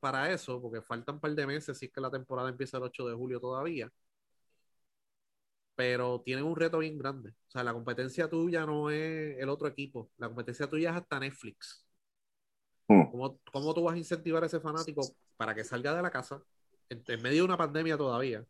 [0.00, 2.82] para eso, porque faltan un par de meses si es que la temporada empieza el
[2.84, 3.90] 8 de julio todavía
[5.76, 7.30] pero tienen un reto bien grande.
[7.30, 11.20] O sea, la competencia tuya no es el otro equipo, la competencia tuya es hasta
[11.20, 11.86] Netflix.
[12.88, 13.04] Hmm.
[13.12, 15.02] ¿Cómo, cómo tú vas a incentivar a ese fanático
[15.36, 16.42] para que salga de la casa
[16.88, 18.44] en, en medio de una pandemia todavía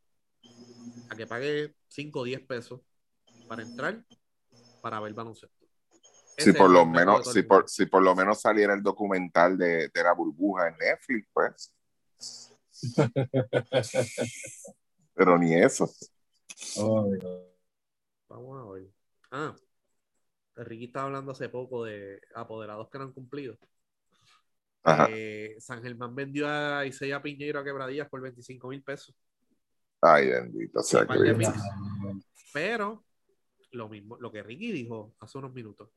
[1.08, 2.80] a que pague 5 o 10 pesos
[3.46, 4.04] para entrar
[4.80, 5.66] para ver baloncesto?
[6.36, 10.02] Si por lo menos, si por, si por lo menos saliera el documental de, de
[10.02, 11.74] la burbuja en Netflix, pues.
[15.14, 15.90] Pero ni eso.
[18.28, 18.88] Vamos a ver.
[19.32, 19.56] Ah,
[20.54, 23.58] Ricky estaba hablando hace poco de apoderados que no han cumplido.
[24.84, 25.08] Ajá.
[25.10, 29.14] Eh, San Germán vendió a Isaiah Piñeiro a quebradillas por 25 mil pesos.
[30.00, 31.52] Ay, bendito sea Cristo.
[32.52, 33.04] Pero
[33.72, 35.90] lo mismo, lo que Ricky dijo hace unos minutos,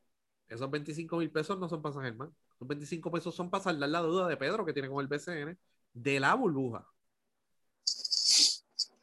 [0.48, 2.34] esos 25 mil pesos no son para San Germán.
[2.54, 5.56] Esos 25 pesos son para saldar la deuda de Pedro que tiene con el BCN
[5.94, 6.86] de la burbuja.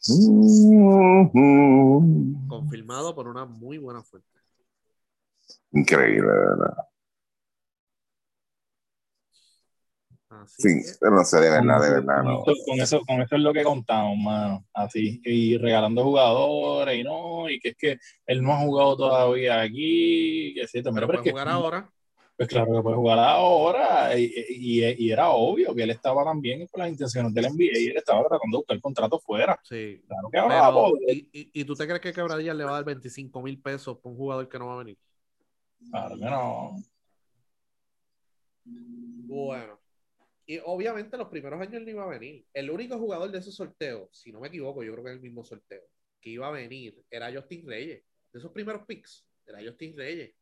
[0.08, 2.48] Mhm.
[2.48, 4.28] Confirmado por una muy buena fuente.
[5.72, 6.89] Increíble, verdad.
[10.30, 12.40] Así Sí, pero no sé, de verdad, de verdad, Con no.
[12.42, 14.66] eso, con eso, con eso es lo que contamos, mano.
[14.74, 19.62] Así, y regalando jugadores y no, y que es que él no ha jugado todavía
[19.62, 21.90] aquí, que sí, pero pero, puede es que, jugar ahora.
[22.38, 26.68] pues claro que puede jugar ahora, y, y- y era obvio que él estaba también
[26.68, 29.60] con las intenciones del NBA y él estaba tratando de buscar contrato fuera.
[29.64, 30.02] Sí.
[30.08, 31.18] Claro que ahora Pero, poder.
[31.18, 33.98] ¿y, y, y tú te crees que Quebradilla le va a dar 25 mil pesos
[33.98, 34.98] por un jugador que no va a venir?
[35.90, 36.78] Claro que no.
[38.66, 39.79] Bueno.
[40.50, 42.44] Y obviamente los primeros años no iba a venir.
[42.54, 45.22] El único jugador de ese sorteo, si no me equivoco, yo creo que es el
[45.22, 45.84] mismo sorteo,
[46.20, 48.04] que iba a venir era Justin Reyes.
[48.34, 50.34] De esos primeros picks, era Justin Reyes.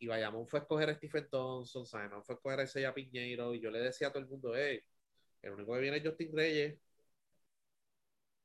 [0.00, 3.54] Y Bayamón fue a escoger a Stephen Thompson, Simon fue a escoger a Isaiah Piñeiro,
[3.54, 4.80] y yo le decía a todo el mundo, hey,
[5.42, 6.80] el único que viene es Justin Reyes.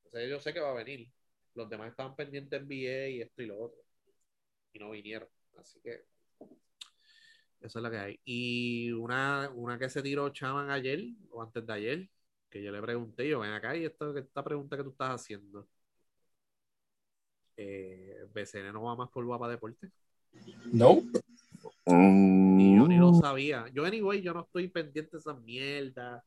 [0.06, 1.12] Entonces yo sé que va a venir.
[1.56, 3.82] Los demás estaban pendientes en NBA y esto y lo otro.
[4.74, 5.30] Y no vinieron.
[5.58, 6.06] Así que
[7.64, 8.20] eso es lo que hay.
[8.26, 11.02] Y una, una que se tiró Chaman ayer,
[11.32, 12.10] o antes de ayer,
[12.50, 15.68] que yo le pregunté, yo, ven acá, y esto, esta pregunta que tú estás haciendo.
[17.56, 19.92] Eh, BCN no va más por Guapa Deporte.
[20.72, 21.02] No.
[21.86, 23.66] Y yo ni lo Mm, sabía.
[23.74, 26.24] Yo, anyway, yo no estoy pendiente de esas mierdas.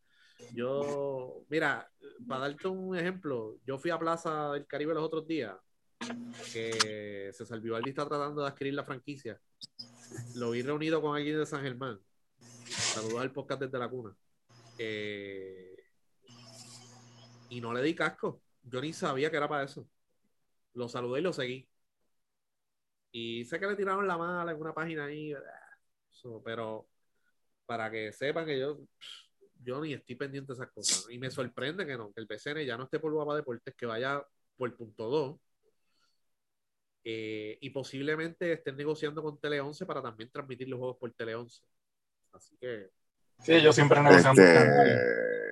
[0.54, 1.90] Yo, mira,
[2.26, 5.54] para darte un ejemplo, yo fui a Plaza del Caribe los otros días,
[6.52, 9.38] que se Vivaldi está tratando de adquirir la franquicia.
[10.34, 12.00] Lo vi reunido con alguien de San Germán.
[12.66, 14.16] Saludos al podcast desde la cuna.
[14.78, 15.76] Eh,
[17.48, 18.42] y no le di casco.
[18.62, 19.88] Yo ni sabía que era para eso.
[20.74, 21.68] Lo saludé y lo seguí.
[23.12, 25.34] Y sé que le tiraron la mala en una página ahí.
[26.10, 26.88] So, pero
[27.64, 28.78] para que sepan que yo,
[29.62, 31.06] yo ni estoy pendiente de esas cosas.
[31.10, 33.86] Y me sorprende que no, que el BCN ya no esté por Guapa Deportes, que
[33.86, 34.22] vaya
[34.56, 35.40] por punto 2.
[37.08, 41.36] Eh, y posiblemente estén negociando con Tele 11 para también transmitir los juegos por Tele
[41.36, 41.62] 11.
[42.32, 42.90] Así que,
[43.44, 44.70] Sí, ellos siempre negociando Este.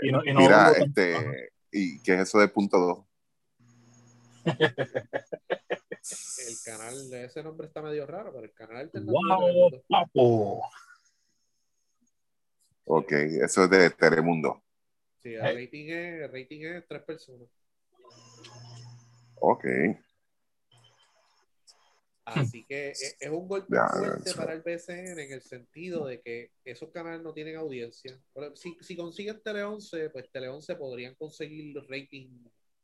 [0.02, 3.06] Y no- y no mira, este, ¿y qué es eso de punto 2?
[6.48, 9.84] el canal de ese nombre está medio raro, pero el canal alternativo ¡Wow, Telemundo.
[9.88, 10.62] papo!
[12.86, 14.60] Ok, eso es de Telemundo.
[15.22, 17.48] Sí, el rating es, el rating es tres personas.
[19.36, 19.64] Ok.
[22.24, 26.20] Así que es, es un golpe Ya, fuerte para el BCN en el sentido de
[26.22, 28.18] que esos canales no tienen audiencia.
[28.32, 32.28] Pero si, si consiguen Tele 11, pues Tele 11 podrían conseguir los rating,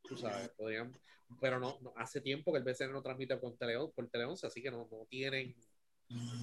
[0.02, 0.92] tú sabes, podrían,
[1.40, 4.46] pero no, no- hace tiempo que el BCN no transmite por Tele, por Tele 11,
[4.46, 5.54] así que no, no tienen.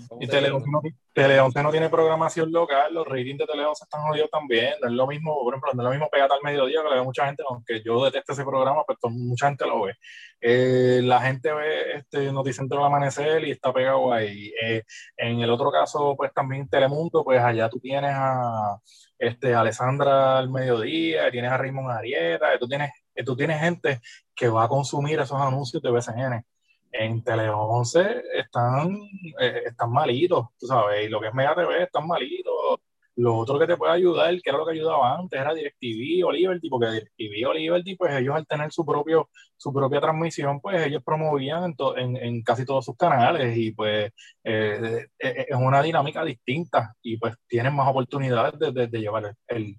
[0.07, 0.57] ¿Cómo Y te Tele digo?
[0.57, 0.81] 11 no,
[1.13, 4.73] Tele 11 no tiene programación local, los ratings de Tele 11 están jodidos también.
[4.81, 6.95] No es lo mismo, por ejemplo, no es lo mismo Pégate al Mediodía, que lo
[6.95, 9.95] ve mucha gente, aunque yo detesto ese programa, pero mucha gente lo ve.
[10.41, 14.51] Eh, la gente ve este Noticentro al Amanecer y está pegado ahí.
[14.61, 14.83] Eh,
[15.17, 18.79] en el otro caso, pues también Telemundo, pues allá tú tienes a
[19.17, 22.91] este, Alessandra al Mediodía, tienes a Raymond Arieta, tú tienes,
[23.25, 24.01] tú tienes gente
[24.35, 26.45] que va a consumir esos anuncios de BCN
[26.91, 28.95] en Tele 11 están,
[29.39, 32.79] eh, están malitos, tú sabes, y lo que es Mega TV están malitos.
[33.15, 36.31] Lo otro que te puede ayudar, que era lo que ayudaba antes, era DirecTV o
[36.31, 39.29] Liberty, porque DirecTV o Liberty, pues ellos al tener su propio
[39.59, 44.11] su propia transmisión, pues ellos promovían en, to- en, casi todos sus canales y pues
[44.43, 49.33] eh, eh, es una dinámica distinta y pues tienen más oportunidades de, de- de llevar
[49.47, 49.75] el,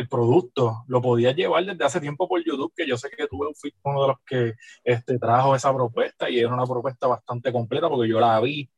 [0.00, 0.84] el- producto.
[0.88, 4.02] Lo podías llevar desde hace tiempo por YouTube, que yo sé que tú fuiste uno
[4.02, 8.20] de los que este, trajo esa propuesta y era una propuesta bastante completa porque yo
[8.20, 8.68] la vi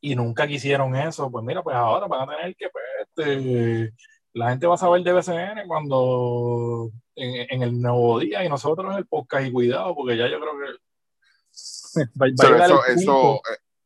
[0.00, 1.30] y nunca quisieron eso.
[1.30, 3.92] Pues mira, pues ahora van a tener que, pues, este,
[4.34, 8.90] la gente va a saber de BCN cuando en, en el nuevo día y nosotros
[8.92, 12.70] en el podcast y cuidado porque ya yo creo que va, va a Pero llegar
[12.70, 13.40] eso, eso,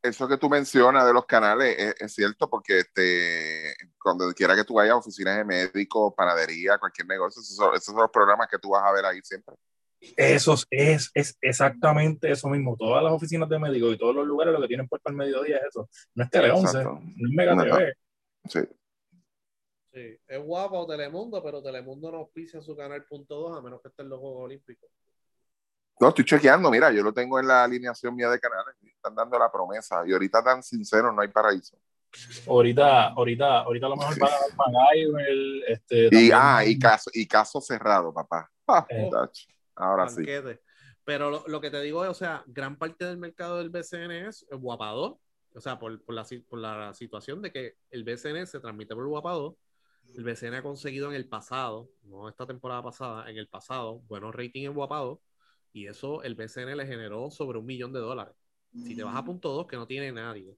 [0.09, 4.65] eso que tú mencionas de los canales es, es cierto porque este, cuando quiera que
[4.65, 8.49] tú vayas a oficinas de médico, panadería, cualquier negocio, esos son, esos son los programas
[8.49, 9.55] que tú vas a ver ahí siempre.
[10.17, 12.77] Eso es, es exactamente eso mismo.
[12.77, 15.57] Todas las oficinas de médicos y todos los lugares lo que tienen puesto al mediodía
[15.57, 15.89] es eso.
[16.15, 17.01] No es Tele 11, Exacto.
[17.03, 17.95] no es Mega No, TV.
[18.49, 18.61] Sí.
[19.93, 23.89] Sí, es guapo Telemundo, pero Telemundo no auspicia su canal punto 2 a menos que
[23.89, 24.91] esté en los Juegos Olímpicos.
[26.01, 29.39] No, estoy chequeando, mira, yo lo tengo en la alineación mía de canales, están dando
[29.39, 31.79] la promesa y ahorita tan sincero no hay paraíso.
[32.47, 36.79] Ahorita, ahorita, ahorita a lo mejor van a dar MacGyver, este, Y, también- ah, y
[36.79, 38.51] caso, y caso cerrado, papá.
[38.67, 39.11] Ah, Eh.
[39.77, 40.23] Ahora sí.
[41.05, 44.27] Pero lo, lo que te digo es, o sea, gran parte del mercado del BCN
[44.29, 45.21] es guapado.
[45.55, 48.95] O sea, por, por la, si- por la situación de que el BCN se transmite
[48.95, 49.57] por guapado.
[50.15, 54.35] El BCN ha conseguido en el pasado, no esta temporada pasada, en el pasado, buenos
[54.35, 55.21] ratings en guapado.
[55.73, 58.35] Y eso el BCN le generó sobre un millón de dólares.
[58.73, 60.57] Si te vas a punto 2, que no tiene nadie.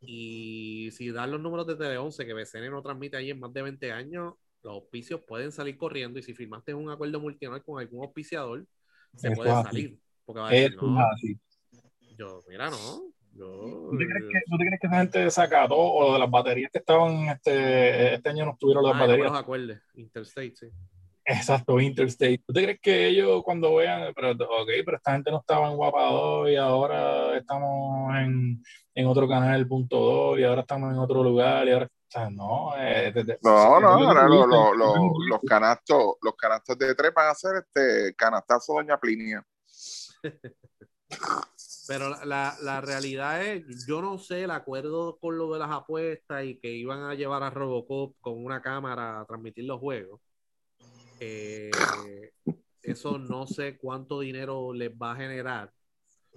[0.00, 3.62] Y si das los números de Tele11, que BCN no transmite ahí en más de
[3.62, 6.18] 20 años, los auspicios pueden salir corriendo.
[6.18, 8.64] Y si firmaste un acuerdo multinacional con algún auspiciador,
[9.16, 9.98] se puede salir.
[10.24, 10.98] Porque va a decir, no,
[12.16, 13.12] yo, mira, no.
[13.32, 16.30] Yo, ¿Tú te, crees que, tú te crees que esa gente desacató o de las
[16.30, 19.30] baterías que estaban este, este año no estuvieron las Ah, no baterías?
[19.30, 19.80] los acuerdes.
[19.94, 20.66] Interstate, sí.
[21.30, 22.42] Exacto, Interstate.
[22.46, 25.76] ¿Tú te crees que ellos cuando vean, pero ok, pero esta gente no estaba en
[25.76, 28.62] Guapa 2 y ahora estamos en,
[28.94, 32.30] en otro canal, punto 2, y ahora estamos en otro lugar, y ahora, o sea,
[32.30, 35.26] no, eh, de- de- No, no, es ahora lo- lo- lo- ridículo.
[35.28, 39.44] los canastos, los canastos de tres van a ser este canastazo Doña Plinia.
[41.86, 45.70] Pero la, la, la realidad es, yo no sé el acuerdo con lo de las
[45.70, 50.20] apuestas y que iban a llevar a Robocop con una cámara a transmitir los juegos.
[51.20, 52.32] Eh,
[52.82, 55.72] eso no sé cuánto dinero les va a generar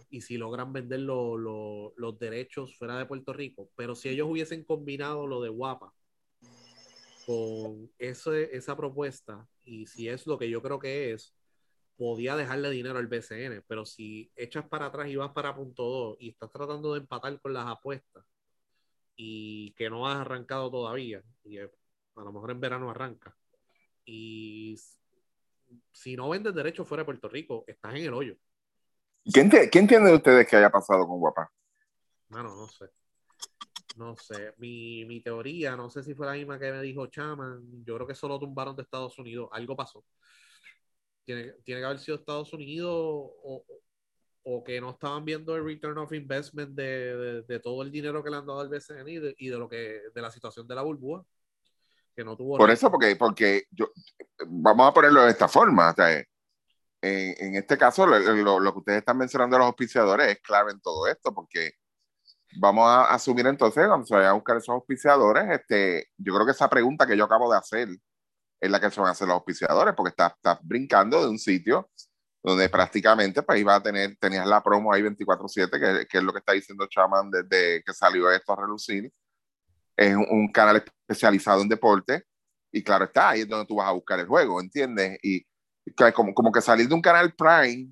[0.09, 3.69] y si logran vender lo- lo- los derechos fuera de Puerto Rico.
[3.75, 5.93] Pero si ellos hubiesen combinado lo de Guapa
[7.25, 11.35] con ese- esa propuesta y si es lo que yo creo que es,
[11.95, 16.17] podía dejarle dinero al BCN, pero si echas para atrás y vas para punto 2
[16.19, 18.25] y estás tratando de empatar con las apuestas
[19.15, 21.69] y que no has arrancado todavía, y a
[22.15, 23.37] lo mejor en verano arranca,
[24.13, 24.75] y
[25.93, 28.35] si no vendes derechos fuera de Puerto Rico, estás en el hoyo.
[29.31, 31.49] ¿Quién, te- ¿Quién entiende de ustedes que haya pasado con Guapa?
[32.29, 32.85] Mano, no sé.
[33.95, 34.53] No sé.
[34.57, 37.85] Mi, mi teoría, no sé si fue la misma que me dijo Chaman.
[37.85, 39.49] Yo creo que solo tumbaron de Estados Unidos.
[39.53, 40.03] Algo pasó.
[41.23, 43.63] Tiene, tiene que haber sido Estados Unidos o,
[44.43, 48.23] o que no estaban viendo el return of investment de, de- de todo el dinero
[48.23, 50.67] que le han dado al BCN y de, y de lo que de la situación
[50.67, 51.23] de la burbuja.
[52.21, 52.57] Que no tuvo.
[52.57, 52.73] Por nada.
[52.73, 53.89] eso, porque, porque yo,
[54.47, 55.89] vamos a ponerlo de esta forma.
[55.91, 56.25] o sea, en,
[57.01, 60.71] en este caso, lo, lo- lo que ustedes están mencionando de los auspiciadores es clave
[60.71, 61.71] en todo esto, porque
[62.59, 67.07] vamos a asumir entonces, vayan a buscar esos auspiciadores, este, yo creo que esa pregunta
[67.07, 67.89] que yo acabo de hacer
[68.59, 71.39] es la que se van a hacer los auspiciadores, porque estás, estás brincando de un
[71.39, 71.89] sitio
[72.43, 76.31] donde prácticamente pues iba a tener, tenías la promo ahí 24/7, que, que es lo
[76.33, 79.11] que está diciendo Chaman desde que salió esto a relucir.
[80.01, 82.23] Es un, canal especializado en deporte
[82.71, 85.17] y claro está, ahí es donde tú vas a buscar el juego, ¿entiendes?
[85.21, 85.45] Y,
[85.85, 87.89] y como, como que salir de un canal Prime,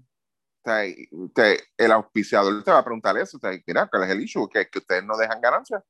[0.88, 4.47] y te- el auspiciador te va a preguntar eso, sea, mira, ¿cuál es el issue?
[4.49, 5.82] Que, que ustedes no dejan ganancias.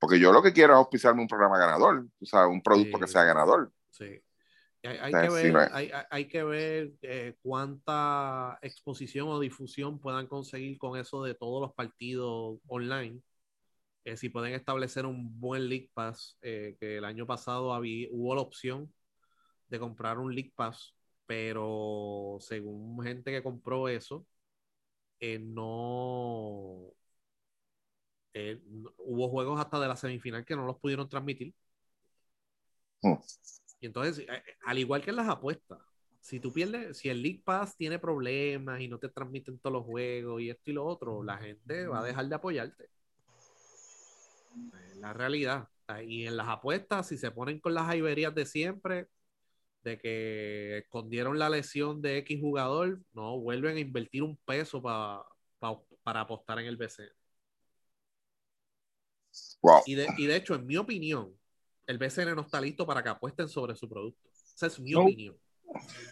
[0.00, 3.02] Porque yo lo que quiero es auspiciarme un programa ganador, o sea, un producto Sí.
[3.04, 3.72] que sea ganador.
[3.90, 4.22] Sí.
[4.84, 9.98] Hay, hay que sí, ver, no hay- hay que ver eh, cuánta exposición o difusión
[9.98, 13.20] puedan conseguir con eso de todos los partidos online.
[14.04, 18.34] Eh, si pueden establecer un buen League Pass, eh, que el año pasado había, hubo
[18.34, 18.92] la opción
[19.68, 20.96] de comprar un League Pass,
[21.26, 24.26] pero según gente que compró eso,
[25.20, 26.92] eh, no,
[28.34, 31.54] no- hubo juegos hasta de la semifinal que no los pudieron transmitir.
[33.02, 33.18] Hmm.
[33.80, 34.26] Y entonces,
[34.66, 35.78] al igual que en las apuestas,
[36.20, 39.84] si tú pierdes, si el League Pass tiene problemas y no te transmiten todos los
[39.84, 42.90] juegos y esto y lo otro, la gente va a dejar de apoyarte.
[44.88, 45.68] Es la realidad.
[46.06, 49.08] Y en las apuestas, si se ponen con las jaiberías de siempre,
[49.82, 55.24] de que escondieron la lesión de X jugador, no vuelven a invertir un peso pa-
[55.58, 57.10] pa- para apostar en el BCN.
[59.62, 59.82] Wow.
[59.86, 61.32] Y de, y de hecho, en mi opinión,
[61.86, 64.28] el BCN no está listo para que apuesten sobre su producto.
[64.54, 65.02] Esa es mi No.
[65.02, 65.36] opinión.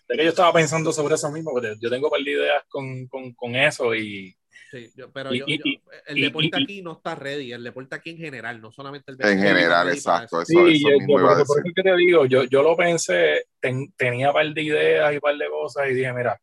[0.08, 2.62] De que yo estaba pensando sobre eso mismo, porque yo tengo un par de ideas
[2.68, 4.36] con, con, con eso y
[4.70, 7.52] Sí, yo- pero Y- yo- y- yo- el y- deporte y- aquí no está ready,
[7.52, 10.42] el deporte aquí en general, no solamente el En BCN está general, exacto.
[10.42, 10.44] eso.
[10.46, 11.62] Sí, eso yo, mismo yo- iba a por, por decir.
[11.62, 15.12] eso es que te digo, yo, yo lo pensé, ten- tenía un par de ideas
[15.12, 16.40] y un par de cosas y dije, mira,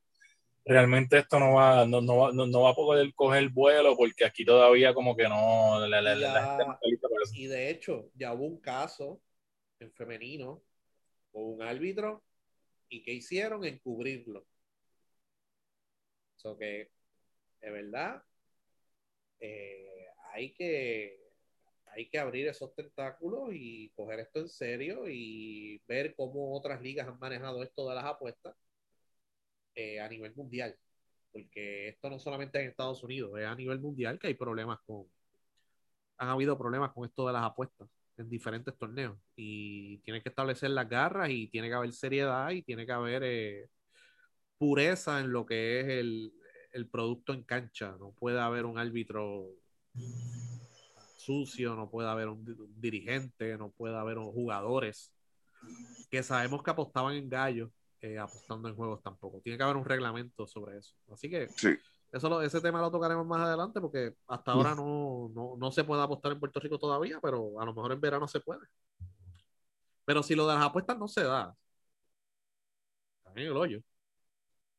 [0.66, 4.24] realmente esto no va, no, no, va- no, no va a poder coger vuelo porque
[4.24, 6.34] aquí todavía como que no, la, la- la- Ya.
[6.34, 7.34] la gente no está lista para eso.
[7.36, 9.22] Y de hecho, ya hubo un caso
[9.80, 10.64] en femenino
[11.34, 12.24] con un árbitro
[12.88, 13.66] y ¿qué hicieron?
[13.66, 14.46] Encubrirlo.
[16.38, 16.90] So que,
[17.64, 18.24] de verdad,
[19.40, 21.24] eh, hay que
[21.96, 27.08] hay que abrir esos tentáculos y coger esto en serio y ver cómo otras ligas
[27.08, 28.56] han manejado esto de las apuestas
[29.76, 30.76] eh, a nivel mundial.
[31.32, 35.06] Porque esto no solamente en Estados Unidos, es a nivel mundial que hay problemas con,
[36.18, 37.88] han habido problemas con esto de las apuestas
[38.18, 42.64] en diferentes torneos y tienen que establecer las garras y tiene que haber seriedad y
[42.64, 43.70] tiene que haber eh,
[44.58, 46.34] pureza en lo que es el,
[46.74, 47.96] el producto en cancha.
[48.00, 49.48] No puede haber un árbitro
[51.18, 55.14] sucio, no puede haber un, un dirigente, no puede haber un- jugadores
[56.10, 57.72] que sabemos que apostaban en gallo
[58.02, 59.40] eh, apostando en juegos tampoco.
[59.40, 60.94] Tiene que haber un reglamento sobre eso.
[61.12, 61.70] Así que Sí.
[62.12, 65.86] eso lo- ese tema lo tocaremos más adelante porque hasta ahora no, no, no se
[65.86, 68.68] puede apostar en Puerto Rico todavía, pero a lo mejor en verano se puede.
[70.06, 71.56] Pero si lo de las apuestas no se da,
[73.36, 73.80] en el hoyo.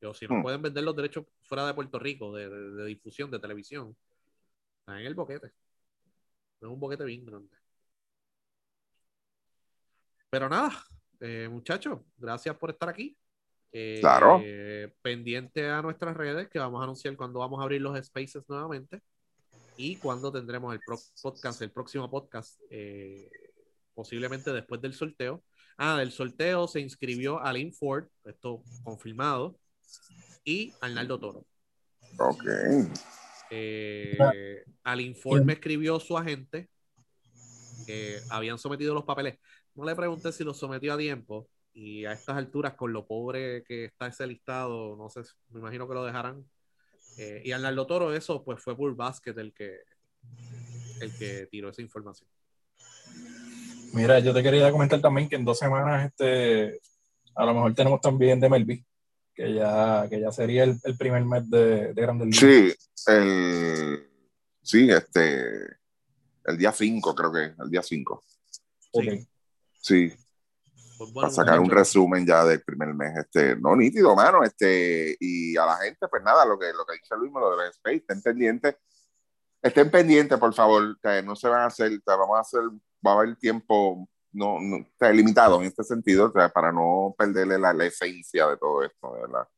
[0.06, 0.42] O si no Hmm.
[0.42, 3.96] pueden vender los derechos fuera de Puerto Rico, de, de- de difusión, de televisión,
[4.80, 5.46] está en el boquete.
[6.60, 7.56] Es un boquete bien grande.
[10.30, 10.70] Pero nada,
[11.20, 13.16] eh, muchachos, gracias por estar aquí.
[13.76, 14.40] Eh, Claro.
[15.02, 19.02] pendiente a nuestras redes que vamos a anunciar cuando vamos a abrir los spaces nuevamente
[19.76, 20.80] y cuando tendremos el
[21.20, 23.28] podcast, el próximo podcast, eh,
[23.94, 25.42] posiblemente después del sorteo.
[25.76, 29.58] Ah, del sorteo se inscribió Aline Ford, esto confirmado,
[30.44, 31.46] y Arnaldo Toro.
[32.18, 32.44] Ok.
[33.50, 36.68] Eh, al informe escribió su agente
[37.86, 39.38] que habían sometido los papeles.
[39.74, 43.64] No le pregunté si los sometió a tiempo y a estas alturas, con lo pobre
[43.64, 46.44] que está ese listado, no sé, me imagino que lo dejarán.
[47.18, 49.80] Eh, y Arnaldo Toro, eso pues fue por Basket el que,
[51.00, 52.28] el que tiró esa información.
[53.92, 56.80] Mira, yo te quería comentar también que en dos semanas este,
[57.34, 58.84] a lo mejor tenemos también de Melví,
[59.34, 62.40] que ya, que ya sería el, el primer mes de, de Grandes Ligas.
[62.40, 64.08] Sí, el,
[64.62, 65.76] sí, este,
[66.44, 68.24] el día 5 creo que, el día 5.
[68.92, 69.04] Ok.
[69.80, 70.12] Sí,
[70.96, 73.16] Pues, bueno, para sacar un resumen ya del primer mes.
[73.18, 74.42] Este, no, nítido, mano.
[74.44, 77.68] Este, y a la gente, pues nada, lo que, lo que dice Luis, lo de
[77.70, 78.76] space, estén pendientes.
[79.60, 82.60] Estén pendientes, por favor, que no se van a hacer, que vamos a hacer,
[83.04, 87.14] va a haber tiempo no, no sea, limitado en este sentido, o sea, para no
[87.16, 89.48] perderle la, la esencia de todo esto, ¿verdad?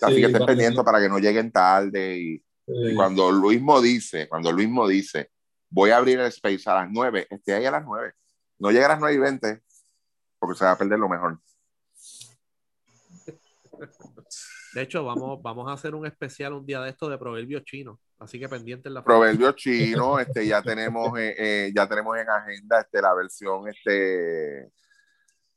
[0.00, 2.42] Así Sí, que estén pendientes para que no lleguen tarde y, y
[2.90, 2.94] Sí.
[2.94, 5.30] cuando Luismo dice, cuando Luismo dice,
[5.68, 8.12] voy a abrir el space a las 9, esté ahí a las 9.
[8.58, 9.62] No llega a las 9 y 20,
[10.38, 11.38] porque se va a perder lo mejor.
[14.74, 17.98] De hecho, vamos, vamos a hacer un especial un día de esto de proverbios chinos.
[18.18, 22.28] Así que pendiente en la Proverbios chinos, este, ya tenemos, eh, eh, ya tenemos en
[22.30, 24.70] agenda este, la versión, este,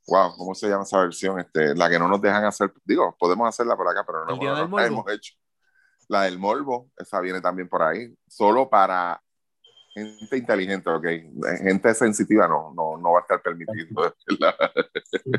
[0.07, 1.39] wow, ¿cómo se llama esa versión?
[1.39, 4.39] Este, la que no nos dejan hacer, digo, podemos hacerla por acá, pero no, El
[4.39, 5.34] día no del la hemos hecho.
[6.07, 9.20] La del morbo, esa viene también por ahí, solo para
[9.93, 11.05] gente inteligente, ok,
[11.63, 14.13] gente sensitiva no, no, no va a estar permitido.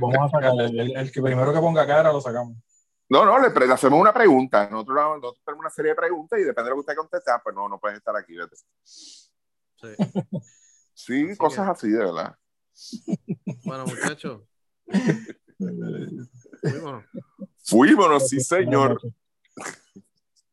[0.01, 2.57] Vamos a sacar el, el- el que primero que ponga cara lo sacamos.
[3.09, 6.65] No, no, le, hacemos una pregunta, nosotros, nosotros tenemos una serie de preguntas y depende
[6.65, 8.37] de lo que usted conteste, ah, pues no, no puedes estar aquí.
[8.37, 8.57] vete.
[8.85, 9.89] Sí.
[10.95, 12.37] Sí, Así cosas así, de verdad.
[13.65, 14.43] Bueno, muchachos,
[16.63, 17.05] fuímonos.
[17.63, 19.01] Fuímonos, sí, señor.